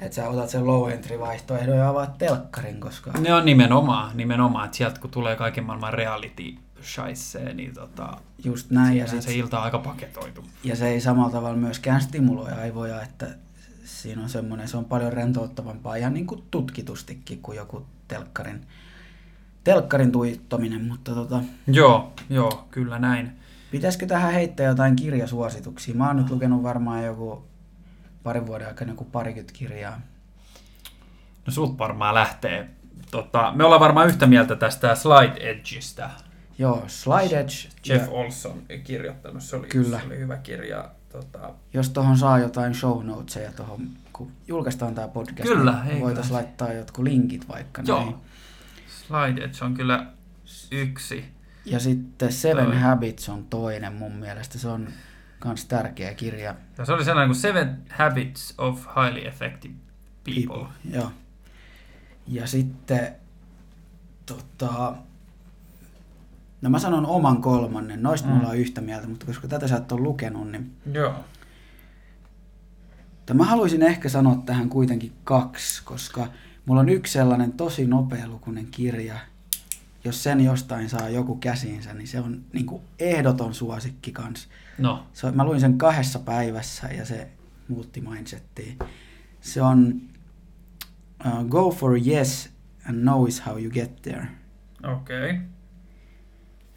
että 0.00 0.14
sä 0.16 0.28
otat 0.28 0.48
sen 0.50 0.66
low 0.66 0.90
entry 0.90 1.18
vaihtoehdon 1.20 1.76
ja 1.76 1.88
avaat 1.88 2.18
telkkarin, 2.18 2.80
koska 2.80 3.12
Ne 3.12 3.34
on 3.34 3.44
nimenomaan, 3.44 4.16
nimenomaan 4.16 4.64
että 4.64 4.76
sieltä 4.76 5.00
kun 5.00 5.10
tulee 5.10 5.36
kaiken 5.36 5.64
maailman 5.64 5.94
reality 5.94 6.54
shaissee, 6.82 7.54
niin 7.54 7.74
tota, 7.74 8.16
just 8.44 8.70
näin. 8.70 8.98
Ja, 8.98 9.06
sit, 9.06 9.22
se 9.22 9.34
ilta 9.34 9.58
on 9.58 9.64
aika 9.64 9.78
paketoitu. 9.78 10.44
ja 10.64 10.76
se 10.76 10.88
ei 10.88 11.00
samalla 11.00 11.30
tavalla 11.30 11.56
myöskään 11.56 12.00
stimuloi 12.00 12.52
aivoja, 12.52 13.02
että 13.02 13.26
siinä 13.84 14.22
on 14.22 14.28
semmoinen, 14.28 14.68
se 14.68 14.76
on 14.76 14.84
paljon 14.84 15.12
rentouttavampaa 15.12 15.94
ihan 15.96 16.14
niin 16.14 16.26
kuin 16.26 16.42
tutkitustikin 16.50 17.42
kuin 17.42 17.56
joku 17.56 17.86
telkkarin, 18.08 18.60
telkkarin 19.64 20.12
tuittaminen, 20.12 20.84
mutta 20.84 21.14
tota, 21.14 21.40
Joo, 21.66 22.12
joo, 22.30 22.66
kyllä 22.70 22.98
näin. 22.98 23.32
pitäisikö 23.70 24.06
tähän 24.06 24.32
heittää 24.32 24.66
jotain 24.66 24.96
kirjasuosituksia? 24.96 25.94
Mä 25.94 26.06
oon 26.06 26.16
nyt 26.16 26.30
lukenut 26.30 26.62
varmaan 26.62 27.04
joku 27.04 27.49
parin 28.22 28.46
vuoden 28.46 28.68
aikana 28.68 28.92
joku 28.92 29.04
parikymmentä 29.04 29.52
kirjaa. 29.58 30.00
No 31.46 31.52
sut 31.52 31.78
varmaan 31.78 32.14
lähtee. 32.14 32.70
Tota, 33.10 33.52
me 33.56 33.64
ollaan 33.64 33.80
varmaan 33.80 34.08
yhtä 34.08 34.26
mieltä 34.26 34.56
tästä 34.56 34.94
Slide 34.94 35.50
Edgeistä. 35.50 36.10
Joo, 36.58 36.84
Slide 36.86 37.40
Edge. 37.40 37.54
Jeff 37.86 38.04
ja 38.04 38.10
Olson 38.10 38.62
kirjoittanut, 38.84 39.42
se 39.42 39.56
oli, 39.56 39.66
Kyllä. 39.66 40.00
Se 40.00 40.06
oli 40.06 40.18
hyvä 40.18 40.36
kirja. 40.36 40.90
Tota, 41.12 41.50
jos 41.74 41.90
tuohon 41.90 42.18
saa 42.18 42.38
jotain 42.38 42.74
show 42.74 43.06
noteseja 43.06 43.52
tuohon, 43.52 43.88
kun 44.12 44.32
julkaistaan 44.48 44.94
tämä 44.94 45.08
podcast, 45.08 45.42
Kyllä, 45.42 45.84
niin 45.84 46.00
voitaisiin 46.00 46.34
laittaa 46.34 46.72
jotkut 46.72 47.04
linkit 47.04 47.48
vaikka 47.48 47.82
Joo. 47.86 48.00
näin. 48.00 48.14
Slide 49.06 49.44
Edge 49.44 49.64
on 49.64 49.74
kyllä 49.74 50.06
yksi. 50.70 51.24
Ja 51.64 51.80
sitten 51.80 52.32
Seven 52.32 52.66
Toi. 52.66 52.76
Habits 52.80 53.28
on 53.28 53.44
toinen 53.44 53.92
mun 53.92 54.12
mielestä. 54.12 54.58
Se 54.58 54.68
on 54.68 54.88
myös 55.44 55.64
tärkeä 55.64 56.14
kirja. 56.14 56.54
Ja 56.78 56.84
se 56.84 56.92
oli 56.92 57.04
sellainen 57.04 57.28
kuin 57.28 57.40
Seven 57.40 57.82
Habits 57.90 58.54
of 58.58 58.86
Highly 58.86 59.28
Effective 59.28 59.74
People. 60.24 60.66
Joo. 60.90 61.12
Ja 62.26 62.46
sitten 62.46 63.14
tota, 64.26 64.94
no 66.62 66.70
mä 66.70 66.78
sanon 66.78 67.06
oman 67.06 67.42
kolmannen. 67.42 68.02
Noista 68.02 68.28
mm. 68.28 68.34
Me 68.34 68.40
ollaan 68.40 68.58
yhtä 68.58 68.80
mieltä, 68.80 69.08
mutta 69.08 69.26
koska 69.26 69.48
tätä 69.48 69.68
sä 69.68 69.76
et 69.76 69.92
ole 69.92 70.00
lukenut, 70.00 70.50
niin 70.50 70.76
Joo. 70.92 71.14
Mä 73.34 73.44
haluaisin 73.44 73.82
ehkä 73.82 74.08
sanoa 74.08 74.42
tähän 74.46 74.68
kuitenkin 74.68 75.12
kaksi, 75.24 75.84
koska 75.84 76.26
mulla 76.66 76.80
on 76.80 76.88
yksi 76.88 77.12
sellainen 77.12 77.52
tosi 77.52 77.86
nopealukuinen 77.86 78.66
kirja. 78.66 79.18
Jos 80.04 80.22
sen 80.22 80.40
jostain 80.40 80.88
saa 80.88 81.08
joku 81.08 81.36
käsiinsä, 81.36 81.94
niin 81.94 82.08
se 82.08 82.20
on 82.20 82.44
niin 82.52 82.66
kuin 82.66 82.82
ehdoton 82.98 83.54
suosikki 83.54 84.12
kans. 84.12 84.48
No, 84.78 85.06
Se 85.12 85.30
mä 85.30 85.44
luin 85.44 85.60
sen 85.60 85.78
kahdessa 85.78 86.18
päivässä 86.18 86.86
ja 86.88 87.04
se 87.04 87.30
muutti 87.68 88.00
mindsettiin. 88.00 88.78
Se 89.40 89.62
on 89.62 90.00
uh, 91.26 91.44
Go 91.48 91.70
for 91.70 91.98
yes 92.06 92.50
and 92.88 93.00
know 93.00 93.28
is 93.28 93.46
how 93.46 93.58
you 93.62 93.70
get 93.70 94.02
there. 94.02 94.26
okei. 94.92 95.30
Okay. 95.30 95.42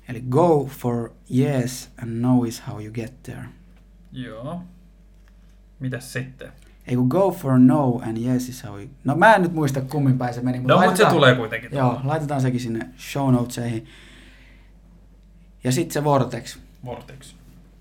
Eli 0.07 0.21
go 0.29 0.65
for 0.65 1.11
yes 1.35 1.91
and 2.01 2.11
know 2.19 2.45
is 2.47 2.63
how 2.67 2.81
you 2.81 2.93
get 2.93 3.23
there. 3.23 3.45
Joo. 4.11 4.61
Mitäs 5.79 6.13
sitten? 6.13 6.51
Ei 6.87 6.95
kun 6.95 7.07
go 7.07 7.31
for 7.31 7.59
no 7.59 8.01
and 8.05 8.17
yes 8.17 8.49
is 8.49 8.63
how 8.63 8.79
you... 8.79 8.89
No 9.03 9.15
mä 9.15 9.35
en 9.35 9.41
nyt 9.41 9.53
muista 9.53 9.81
kummin 9.81 10.17
päin 10.17 10.33
se 10.33 10.41
meni. 10.41 10.59
No, 10.59 10.81
mutta 10.81 10.97
se 10.97 11.05
tulee 11.05 11.35
kuitenkin. 11.35 11.69
Joo, 11.73 12.01
laitetaan 12.03 12.41
sekin 12.41 12.59
sinne 12.59 12.89
show 12.97 13.31
notesihin. 13.31 13.85
Ja 15.63 15.71
sitten 15.71 15.93
se 15.93 16.03
Vortex. 16.03 16.57
Vortex. 16.85 17.35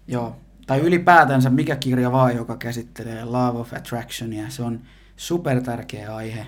Joo. 0.09 0.37
Tai 0.67 0.81
ylipäätänsä 0.81 1.51
mikä 1.51 1.77
kirja 1.77 2.13
vaan, 2.13 2.37
joka 2.37 2.57
käsittelee 2.57 3.25
Love 3.25 3.59
of 3.59 3.73
Attractionia. 3.73 4.51
Se 4.51 4.63
on 4.63 4.81
super 5.17 5.63
tärkeä 5.63 6.17
aihe. 6.17 6.47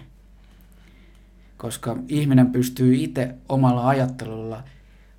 Koska 1.56 1.96
ihminen 2.08 2.52
pystyy 2.52 2.94
itse 2.94 3.34
omalla 3.48 3.88
ajattelulla 3.88 4.64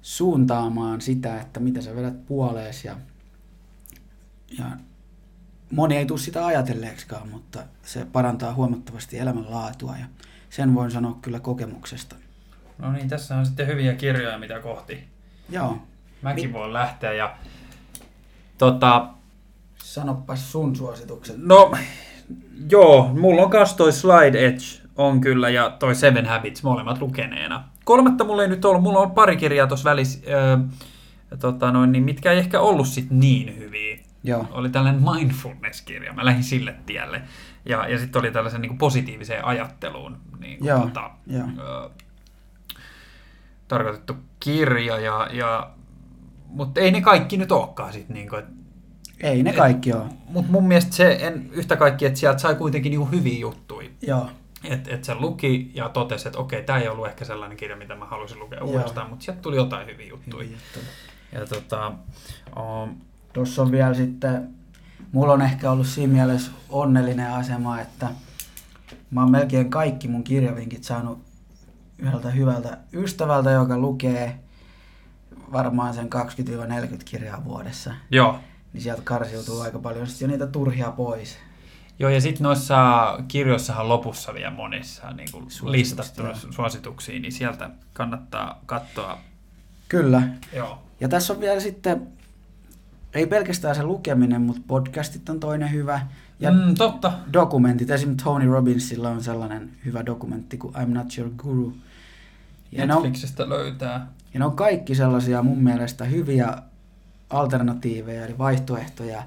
suuntaamaan 0.02 1.02
sitä, 1.02 1.42
että 1.42 1.60
mitä 1.60 1.82
sä 1.82 1.96
vedät 1.96 2.26
puolees. 2.26 2.86
Ja, 2.86 2.96
ja 4.58 4.66
moni 5.76 5.98
ei 5.98 6.06
tule 6.06 6.20
sitä 6.20 6.46
ajatelleeksikaan, 6.46 7.30
mutta 7.30 7.60
se 7.84 8.06
parantaa 8.12 8.54
huomattavasti 8.54 9.20
elämänlaatua. 9.20 9.96
Ja 10.00 10.06
sen 10.50 10.76
voin 10.76 10.92
sanoa 10.92 11.18
kyllä 11.22 11.40
kokemuksesta. 11.40 12.16
No 12.78 12.92
niin, 12.92 13.10
tässä 13.10 13.36
on 13.38 13.46
sitten 13.46 13.68
hyviä 13.68 13.94
kirjoja, 13.94 14.38
mitä 14.38 14.60
kohti. 14.60 15.04
Joo. 15.50 15.78
Mäkin 16.22 16.50
Mi- 16.50 16.54
voin 16.54 16.74
lähteä 16.74 17.14
ja 17.14 17.36
tota, 18.58 19.08
Sanopas 19.84 20.52
sun 20.52 20.76
suositukset. 20.76 21.36
no 21.38 21.72
joo, 22.72 23.08
mulla 23.14 23.42
on 23.42 23.50
kas 23.50 23.74
toi 23.74 23.94
Slide 23.94 24.46
Edge 24.48 24.64
on 24.96 25.22
kyllä 25.22 25.50
ja 25.50 25.70
toi 25.70 25.96
Seven 25.96 26.26
Habits 26.26 26.64
molemmat 26.64 27.02
lukeneena. 27.02 27.64
Kolmatta 27.86 28.24
mulla 28.24 28.44
ei 28.44 28.50
nyt 28.50 28.66
ollut, 28.66 28.84
mulla 28.84 29.00
on 29.00 29.12
pari 29.12 29.38
kirjaa 29.38 29.68
tuossa 29.68 29.90
välissä, 29.90 30.20
öö, 30.28 30.58
tota 31.40 31.72
noin, 31.72 31.92
niin 31.92 32.04
mitkä 32.04 32.32
ei 32.32 32.40
ehkä 32.40 32.60
ollut 32.60 32.88
sit 32.88 33.10
niin 33.10 33.58
hyviä. 33.58 33.98
Joo. 34.26 34.48
Oli 34.52 34.70
tällainen 34.70 35.04
mindfulness-kirja, 35.04 36.14
mä 36.14 36.26
lähdin 36.26 36.44
sille 36.44 36.76
tielle. 36.86 37.22
Ja, 37.66 37.88
ja 37.88 38.00
sitten 38.00 38.20
oli 38.20 38.32
tällaisen 38.32 38.62
niin 38.62 38.78
positiiviseen 38.78 39.46
ajatteluun 39.46 40.18
niin 40.40 40.60
kuin, 40.60 40.68
Joo, 40.68 40.80
tota, 40.80 41.12
joo. 41.28 41.48
ö, 41.58 41.90
tarkoitettu 43.68 44.14
kirja. 44.40 45.00
Ja, 45.00 45.28
ja, 45.32 45.70
mutta 46.48 46.82
ei 46.82 46.92
ne 46.92 47.02
kaikki 47.02 47.38
nyt 47.38 47.52
olekaan 47.52 47.94
sit, 47.94 48.10
niin 48.10 48.30
kuin, 48.30 48.44
Ei 49.22 49.44
ne 49.44 49.54
kaikki 49.54 49.94
ole. 49.94 50.06
mutta 50.28 50.52
mun 50.52 50.68
mielestä 50.68 50.96
se 50.96 51.18
en 51.22 51.50
yhtä 51.52 51.76
kaikki, 51.76 52.06
että 52.06 52.20
sieltä 52.20 52.40
sai 52.40 52.56
kuitenkin 52.56 52.90
niin 52.90 53.12
hyviä 53.12 53.40
juttuja. 53.40 53.90
Joo. 54.02 54.30
Että 54.64 54.96
et 54.96 55.04
se 55.04 55.16
luki 55.16 55.72
ja 55.74 55.90
totesi, 55.90 56.28
että 56.28 56.40
okei, 56.40 56.64
tämä 56.64 56.80
ei 56.80 56.88
ollut 56.88 57.08
ehkä 57.08 57.26
sellainen 57.26 57.58
kirja, 57.58 57.76
mitä 57.76 57.96
mä 57.96 58.06
haluaisin 58.06 58.40
lukea 58.40 58.60
Joo. 58.60 58.68
uudestaan, 58.68 59.10
mutta 59.10 59.26
sieltä 59.26 59.42
tuli 59.42 59.56
jotain 59.56 59.88
hyviä 59.88 60.08
juttuja. 60.08 60.44
Hyviä 60.44 60.58
juttuja. 60.58 60.86
Ja 61.32 61.48
tota, 61.48 61.92
um, 62.60 63.02
Tuossa 63.36 63.62
on 63.62 63.72
vielä 63.72 63.94
sitten, 63.94 64.50
mulla 65.12 65.34
on 65.34 65.42
ehkä 65.42 65.72
ollut 65.72 65.88
siinä 65.88 66.14
mielessä 66.14 66.52
onnellinen 66.70 67.34
asema, 67.34 67.82
että 67.82 68.08
mä 69.12 69.22
oon 69.22 69.32
melkein 69.32 69.70
kaikki 69.70 70.08
mun 70.08 70.24
kirjavinkit 70.24 70.84
saanut 70.84 71.20
yhdeltä 72.00 72.30
hyvältä 72.30 72.78
ystävältä, 72.94 73.52
joka 73.52 73.78
lukee 73.78 74.40
varmaan 75.52 75.94
sen 75.94 76.10
20-40 76.96 76.98
kirjaa 77.06 77.44
vuodessa. 77.44 77.94
joo, 78.12 78.40
Niin 78.74 78.82
sieltä 78.82 79.02
karsiutuu 79.06 79.62
aika 79.62 79.80
paljon 79.80 80.08
sitten 80.08 80.26
jo 80.26 80.32
niitä 80.32 80.48
turhia 80.48 80.92
pois. 80.92 81.38
Joo, 82.00 82.10
ja 82.10 82.22
sitten 82.22 82.44
noissa 82.44 83.20
kirjoissahan 83.28 83.90
lopussa 83.90 84.34
vielä 84.34 84.52
monissa 84.52 85.12
niin 85.12 85.32
kuin 85.32 85.52
Suositukset, 85.52 85.70
listattu 85.72 86.22
joo. 86.22 86.52
suosituksia, 86.52 87.20
niin 87.20 87.32
sieltä 87.32 87.70
kannattaa 87.94 88.62
katsoa. 88.66 89.20
Kyllä. 89.90 90.22
Joo. 90.54 90.82
Ja 91.00 91.10
tässä 91.10 91.34
on 91.34 91.40
vielä 91.40 91.60
sitten 91.60 92.15
ei 93.16 93.28
pelkästään 93.28 93.76
se 93.76 93.84
lukeminen, 93.84 94.42
mutta 94.42 94.62
podcastit 94.68 95.30
on 95.30 95.40
toinen 95.40 95.72
hyvä. 95.72 96.02
Ja 96.40 96.52
mm, 96.52 96.76
totta. 96.78 97.14
dokumentit, 97.34 97.90
esimerkiksi 97.92 98.24
Tony 98.24 98.46
Robbinsilla 98.46 99.10
on 99.10 99.24
sellainen 99.24 99.70
hyvä 99.86 100.06
dokumentti 100.06 100.58
kuin 100.58 100.76
I'm 100.76 100.88
Not 100.88 101.18
Your 101.18 101.32
Guru. 101.38 101.74
Ja 102.72 102.86
Netflixistä 102.86 103.44
ne 103.44 103.54
on, 103.54 103.60
löytää. 103.60 104.08
Ja 104.34 104.40
ne 104.40 104.46
on 104.46 104.56
kaikki 104.56 104.96
sellaisia 104.96 105.44
mun 105.44 105.64
mielestä 105.64 106.06
hyviä 106.06 106.58
alternatiiveja, 107.30 108.26
eli 108.26 108.38
vaihtoehtoja 108.38 109.24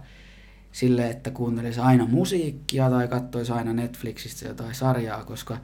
sille, 0.73 1.11
että 1.11 1.31
kuuntelisi 1.31 1.81
aina 1.81 2.07
musiikkia 2.07 2.91
tai 2.91 3.09
katsoisi 3.09 3.53
aina 3.53 3.73
Netflixistä 3.73 4.49
jotain 4.49 4.75
sarjaa, 4.75 5.25
koska 5.25 5.59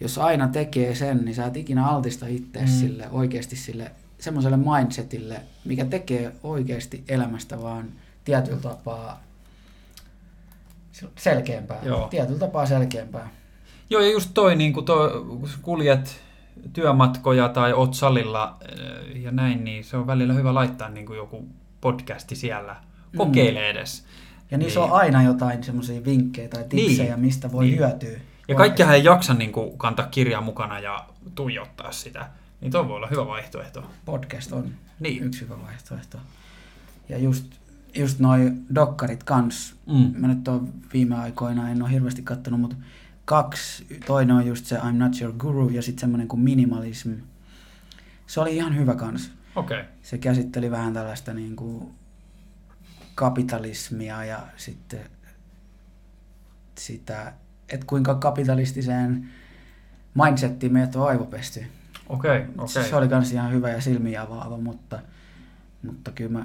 jos 0.00 0.18
aina 0.18 0.48
tekee 0.48 0.94
sen, 0.94 1.24
niin 1.24 1.34
sä 1.34 1.46
et 1.46 1.56
ikinä 1.56 1.86
altista 1.86 2.26
itse 2.26 2.60
mm. 2.60 2.66
sille 2.66 3.08
oikeasti 3.10 3.56
sille 3.56 3.92
semmoiselle 4.20 4.56
mindsetille, 4.56 5.40
mikä 5.64 5.84
tekee 5.84 6.32
oikeasti 6.42 7.04
elämästä 7.08 7.62
vaan 7.62 7.88
tietyllä 8.24 8.60
tapaa 8.60 9.22
selkeämpää. 11.16 11.78
Joo. 11.82 12.08
Tietyllä 12.08 12.38
tapaa 12.38 12.66
selkeämpää. 12.66 13.28
Joo, 13.90 14.02
ja 14.02 14.10
just 14.10 14.30
toi, 14.34 14.56
niin 14.56 14.72
kun, 14.72 14.84
toi, 14.84 15.10
kun 15.10 15.48
kuljet 15.62 16.20
työmatkoja 16.72 17.48
tai 17.48 17.72
oot 17.72 17.94
salilla 17.94 18.56
eh, 18.68 19.22
ja 19.22 19.30
näin, 19.30 19.64
niin 19.64 19.84
se 19.84 19.96
on 19.96 20.06
välillä 20.06 20.32
hyvä 20.32 20.54
laittaa 20.54 20.88
niin 20.88 21.06
kuin 21.06 21.16
joku 21.16 21.48
podcasti 21.80 22.34
siellä. 22.36 22.76
Kokeile 23.16 23.60
mm. 23.60 23.66
edes. 23.66 24.06
Ja 24.50 24.58
niissä 24.58 24.80
niin. 24.80 24.90
on 24.90 24.98
aina 24.98 25.22
jotain 25.22 25.64
semmoisia 25.64 26.04
vinkkejä 26.04 26.48
tai 26.48 26.64
tipsejä, 26.68 27.14
niin. 27.14 27.20
mistä 27.20 27.52
voi 27.52 27.64
niin. 27.64 27.78
hyötyä. 27.78 28.18
Ja 28.48 28.54
kaikkihan 28.54 28.94
ei 28.94 29.04
jaksa 29.04 29.34
niin 29.34 29.52
kuin, 29.52 29.78
kantaa 29.78 30.06
kirjaa 30.06 30.40
mukana 30.40 30.78
ja 30.78 31.04
tuijottaa 31.34 31.92
sitä. 31.92 32.28
Niin 32.60 32.72
tuo 32.72 32.88
voi 32.88 32.96
olla 32.96 33.06
hyvä 33.06 33.26
vaihtoehto. 33.26 33.90
Podcast 34.04 34.52
on 34.52 34.74
niin. 35.00 35.22
yksi 35.22 35.40
hyvä 35.40 35.62
vaihtoehto. 35.62 36.18
Ja 37.08 37.18
just, 37.18 37.46
just 37.94 38.18
noin 38.18 38.66
dokkarit 38.74 39.24
kans. 39.24 39.76
Mm. 39.86 40.12
Mä 40.16 40.28
nyt 40.28 40.48
on 40.48 40.72
viime 40.92 41.18
aikoina, 41.18 41.70
en 41.70 41.82
ole 41.82 41.90
hirveästi 41.90 42.22
kattonut, 42.22 42.60
mutta 42.60 42.76
kaksi. 43.24 44.00
Toinen 44.06 44.36
on 44.36 44.46
just 44.46 44.66
se 44.66 44.76
I'm 44.76 44.92
not 44.92 45.20
your 45.20 45.34
guru 45.38 45.68
ja 45.68 45.82
sitten 45.82 46.00
semmoinen 46.00 46.28
kuin 46.28 46.40
minimalism. 46.40 47.12
Se 48.26 48.40
oli 48.40 48.56
ihan 48.56 48.76
hyvä 48.76 48.94
kans. 48.94 49.32
Okay. 49.56 49.84
Se 50.02 50.18
käsitteli 50.18 50.70
vähän 50.70 50.94
tällaista 50.94 51.34
niin 51.34 51.56
kuin 51.56 51.94
kapitalismia 53.14 54.24
ja 54.24 54.46
sitten 54.56 55.00
sitä, 56.78 57.32
että 57.68 57.86
kuinka 57.86 58.14
kapitalistiseen 58.14 59.30
mindsettiin 60.24 60.72
meidät 60.72 60.96
on 60.96 61.08
aivopesty. 61.08 61.66
Okei, 62.10 62.38
okay. 62.38 62.50
Okay. 62.58 62.84
Se 62.84 62.96
oli 62.96 63.08
kans 63.08 63.32
ihan 63.32 63.52
hyvä 63.52 63.70
ja 63.70 63.80
silmiä 63.80 64.22
avaava, 64.22 64.56
mutta, 64.56 64.98
mutta 65.82 66.10
kyllä 66.12 66.30
mä, 66.30 66.44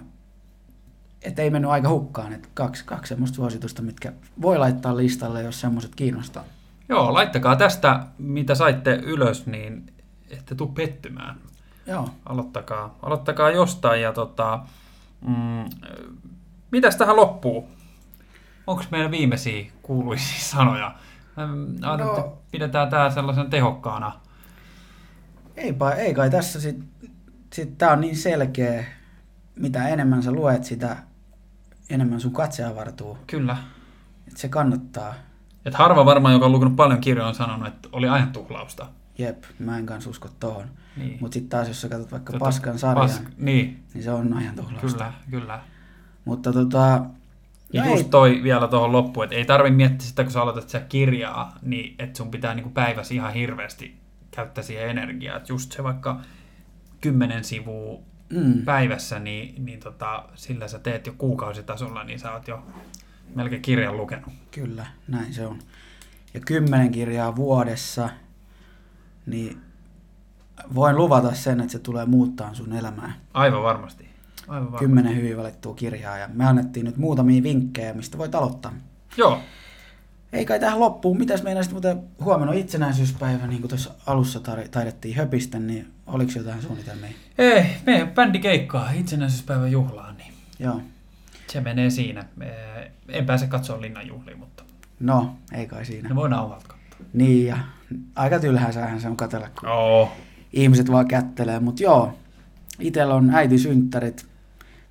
et 1.21 1.39
ei 1.39 1.49
mennyt 1.49 1.71
aika 1.71 1.89
hukkaan. 1.89 2.34
Et 2.34 2.49
kaksi, 2.54 2.86
kaksi 2.86 3.10
semmoista 3.10 3.36
suositusta, 3.36 3.82
mitkä 3.82 4.13
voi 4.41 4.58
laittaa 4.58 4.97
listalle, 4.97 5.43
jos 5.43 5.62
semmoiset 5.62 5.95
kiinnostaa. 5.95 6.43
Joo, 6.89 7.13
laittakaa 7.13 7.56
tästä, 7.56 8.06
mitä 8.17 8.56
saitte 8.56 8.95
ylös, 9.04 9.45
niin 9.45 9.93
ette 10.30 10.56
tule 10.56 10.69
pettymään. 10.73 11.36
Joo. 11.88 12.10
Aloittakaa, 12.25 12.97
aloittakaa 13.01 13.51
jostain 13.51 14.01
ja 14.01 14.13
tota, 14.13 14.60
mm, 15.28 15.69
mitäs 16.71 16.95
tähän 16.95 17.15
loppuu? 17.15 17.69
Onko 18.67 18.84
meidän 18.91 19.12
viimeisiä 19.12 19.65
kuuluisia 19.82 20.39
sanoja? 20.39 20.95
no, 21.97 22.38
pidetään 22.51 22.89
tämä 22.89 23.10
sellaisen 23.10 23.49
tehokkaana. 23.49 24.24
Eipä, 25.57 25.91
ei 25.91 26.13
kai 26.13 26.29
tässä 26.29 26.61
sit, 26.61 26.83
sit 27.53 27.77
tää 27.77 27.91
on 27.91 28.01
niin 28.01 28.15
selkeä, 28.15 28.85
mitä 29.55 29.87
enemmän 29.87 30.23
sä 30.23 30.31
luet, 30.31 30.63
sitä 30.63 30.97
enemmän 31.89 32.19
sun 32.19 32.33
katse 32.33 32.63
avartuu. 32.63 33.17
Kyllä. 33.27 33.57
Et 34.27 34.37
se 34.37 34.47
kannattaa. 34.49 35.13
Et 35.65 35.73
harva 35.73 36.05
varmaan, 36.05 36.33
joka 36.33 36.45
on 36.45 36.51
lukenut 36.51 36.75
paljon 36.75 37.01
kirjoja, 37.01 37.27
on 37.27 37.35
sanonut, 37.35 37.67
että 37.67 37.89
oli 37.91 38.07
ajan 38.07 38.31
tuhlausta. 38.31 38.87
Jep, 39.17 39.43
mä 39.59 39.77
en 39.77 39.85
kanssa 39.85 40.09
usko 40.09 40.29
tohon. 40.39 40.67
Niin. 40.97 41.17
Mutta 41.21 41.33
sitten 41.33 41.49
taas, 41.49 41.67
jos 41.67 41.81
sä 41.81 41.89
katsot 41.89 42.11
vaikka 42.11 42.33
Tätä, 42.33 42.39
Paskan 42.45 42.79
sarjan, 42.79 43.09
pas, 43.09 43.21
niin. 43.37 43.83
niin 43.93 44.03
se 44.03 44.11
on 44.11 44.33
ajan 44.33 44.55
tuhlausta. 44.55 44.81
Kyllä, 44.81 45.13
kyllä. 45.29 45.61
Mutta 46.25 46.53
tota... 46.53 47.05
Ja 47.73 47.83
no 47.83 47.91
just 47.91 48.03
ei... 48.03 48.09
toi 48.09 48.43
vielä 48.43 48.67
tuohon 48.67 48.91
loppuun, 48.91 49.23
että 49.23 49.35
ei 49.35 49.45
tarvi 49.45 49.71
miettiä 49.71 50.07
sitä, 50.07 50.23
kun 50.23 50.31
sä 50.31 50.41
aloitat 50.41 50.69
sitä 50.69 50.85
kirjaa, 50.89 51.57
niin 51.61 51.95
että 51.99 52.17
sun 52.17 52.31
pitää 52.31 52.55
niinku 52.55 52.69
päivässä 52.69 53.13
ihan 53.13 53.33
hirveästi 53.33 53.99
käyttää 54.36 54.63
siihen 54.63 54.89
energiaa. 54.89 55.38
Että 55.38 55.54
just 55.54 55.71
se 55.71 55.84
vaikka 55.84 56.21
kymmenen 57.02 57.43
sivua 57.43 58.00
mm. 58.30 58.65
päivässä, 58.65 59.19
niin, 59.19 59.65
niin 59.65 59.80
tota, 59.80 60.24
sillä 60.36 60.67
sä 60.67 60.80
teet 60.80 61.08
jo 61.08 61.13
kuukausitasolla, 61.17 62.04
niin 62.04 62.19
sä 62.19 62.34
oot 62.34 62.48
jo 62.48 62.63
melkein 63.36 63.62
kirjan 63.62 63.98
lukenut. 63.98 64.34
Kyllä, 64.52 64.86
näin 65.08 65.34
se 65.34 65.48
on. 65.48 65.60
Ja 66.34 66.39
kymmenen 66.39 66.91
kirjaa 66.91 67.36
vuodessa, 67.36 68.10
niin 69.26 69.58
voin 70.76 70.95
luvata 70.95 71.34
sen, 71.34 71.60
että 71.60 71.71
se 71.71 71.80
tulee 71.80 72.06
muuttaa 72.06 72.54
sun 72.54 72.74
elämää. 72.74 73.13
Aivan 73.34 73.63
varmasti. 73.63 74.10
Aivan 74.48 74.63
varmasti. 74.63 74.86
Kymmenen 74.86 75.15
hyvin 75.15 75.38
valittua 75.38 75.74
kirjaa 75.74 76.17
ja 76.17 76.30
me 76.34 76.45
annettiin 76.45 76.86
nyt 76.86 76.98
muutamia 76.98 77.43
vinkkejä, 77.43 77.93
mistä 77.93 78.17
voit 78.17 78.36
aloittaa. 78.36 78.74
Joo. 79.17 79.41
Ei 80.36 80.45
kai 80.45 80.60
tähän 80.60 80.80
loppuun. 80.80 81.17
Mitäs 81.17 81.43
meinasit 81.43 81.71
muuten 81.71 82.04
huomenna 82.24 82.52
on 82.52 82.58
itsenäisyyspäivä, 82.58 83.48
niin 83.48 83.62
kuin 83.62 83.69
tuossa 83.69 83.91
alussa 84.06 84.39
taidettiin 84.71 85.15
höpistä, 85.15 85.60
niin 85.60 85.88
oliko 86.08 86.32
jotain 86.36 86.62
suunnitelmia? 86.62 87.10
Ei, 87.38 87.65
me 87.86 88.12
bändi 88.15 88.39
keikkaa 88.39 88.91
itsenäisyyspäivän 88.91 89.71
juhlaan, 89.71 90.17
niin 90.17 90.34
Joo. 90.60 90.82
se 91.48 91.62
menee 91.62 91.89
siinä. 91.89 92.26
En 93.10 93.26
pääse 93.26 93.48
katsoa 93.48 93.82
linnan 93.82 94.08
juhliin, 94.08 94.39
mutta... 94.39 94.63
No, 95.00 95.36
ei 95.52 95.67
kai 95.67 95.86
siinä. 95.86 96.10
Ne 96.10 96.15
voi 96.15 96.30
nauhalta 96.30 96.67
katsoa. 96.67 97.08
Niin, 97.13 97.48
ja 97.48 97.58
aika 98.15 98.39
tylhäsähän 98.39 99.02
se 99.02 99.08
on 99.08 99.17
katella, 99.17 99.50
kun 99.60 99.69
oh. 99.69 100.12
ihmiset 100.54 100.91
vaan 100.91 101.08
kättelee. 101.08 101.60
Mutta 101.60 101.84
joo, 101.84 102.17
itsellä 102.80 103.15
on 103.15 103.30
äitisynttärit 103.30 104.26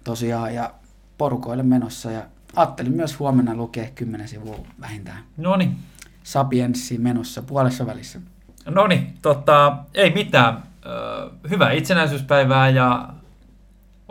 tosiaan 0.04 0.54
ja 0.54 0.74
porukoille 1.18 1.62
menossa 1.62 2.10
ja 2.10 2.22
ajattelin 2.56 2.92
myös 2.92 3.18
huomenna 3.18 3.54
lukea 3.54 3.86
kymmenen 3.94 4.28
sivua 4.28 4.58
vähintään. 4.80 5.18
No 5.36 5.56
niin. 5.56 5.76
Sapienssi 6.22 6.98
menossa 6.98 7.42
puolessa 7.42 7.86
välissä. 7.86 8.20
No 8.66 8.86
niin, 8.86 9.14
tota, 9.22 9.76
ei 9.94 10.10
mitään. 10.14 10.62
hyvää 11.50 11.72
itsenäisyyspäivää 11.72 12.68
ja 12.68 13.08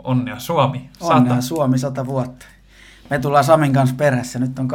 onnea 0.04 0.38
Suomi. 0.38 0.90
Sata. 0.92 1.14
Onnea 1.14 1.40
Suomi 1.40 1.78
sata 1.78 2.06
vuotta. 2.06 2.46
Me 3.10 3.18
tullaan 3.18 3.44
Samin 3.44 3.72
kanssa 3.72 3.96
perässä. 3.96 4.38
Nyt 4.38 4.58
on 4.58 4.68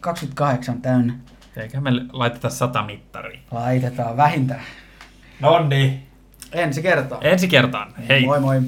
28 0.00 0.82
täynnä. 0.82 1.14
Eikä 1.56 1.80
me 1.80 1.90
laiteta 2.12 2.50
sata 2.50 2.82
mittari. 2.82 3.40
Laitetaan 3.50 4.16
vähintään. 4.16 4.62
No 5.40 5.68
niin. 5.68 6.06
Ensi 6.52 6.82
kertaan. 6.82 7.26
Ensi 7.26 7.48
kertaan. 7.48 7.92
Hei. 8.08 8.24
Moi 8.26 8.40
moi. 8.40 8.62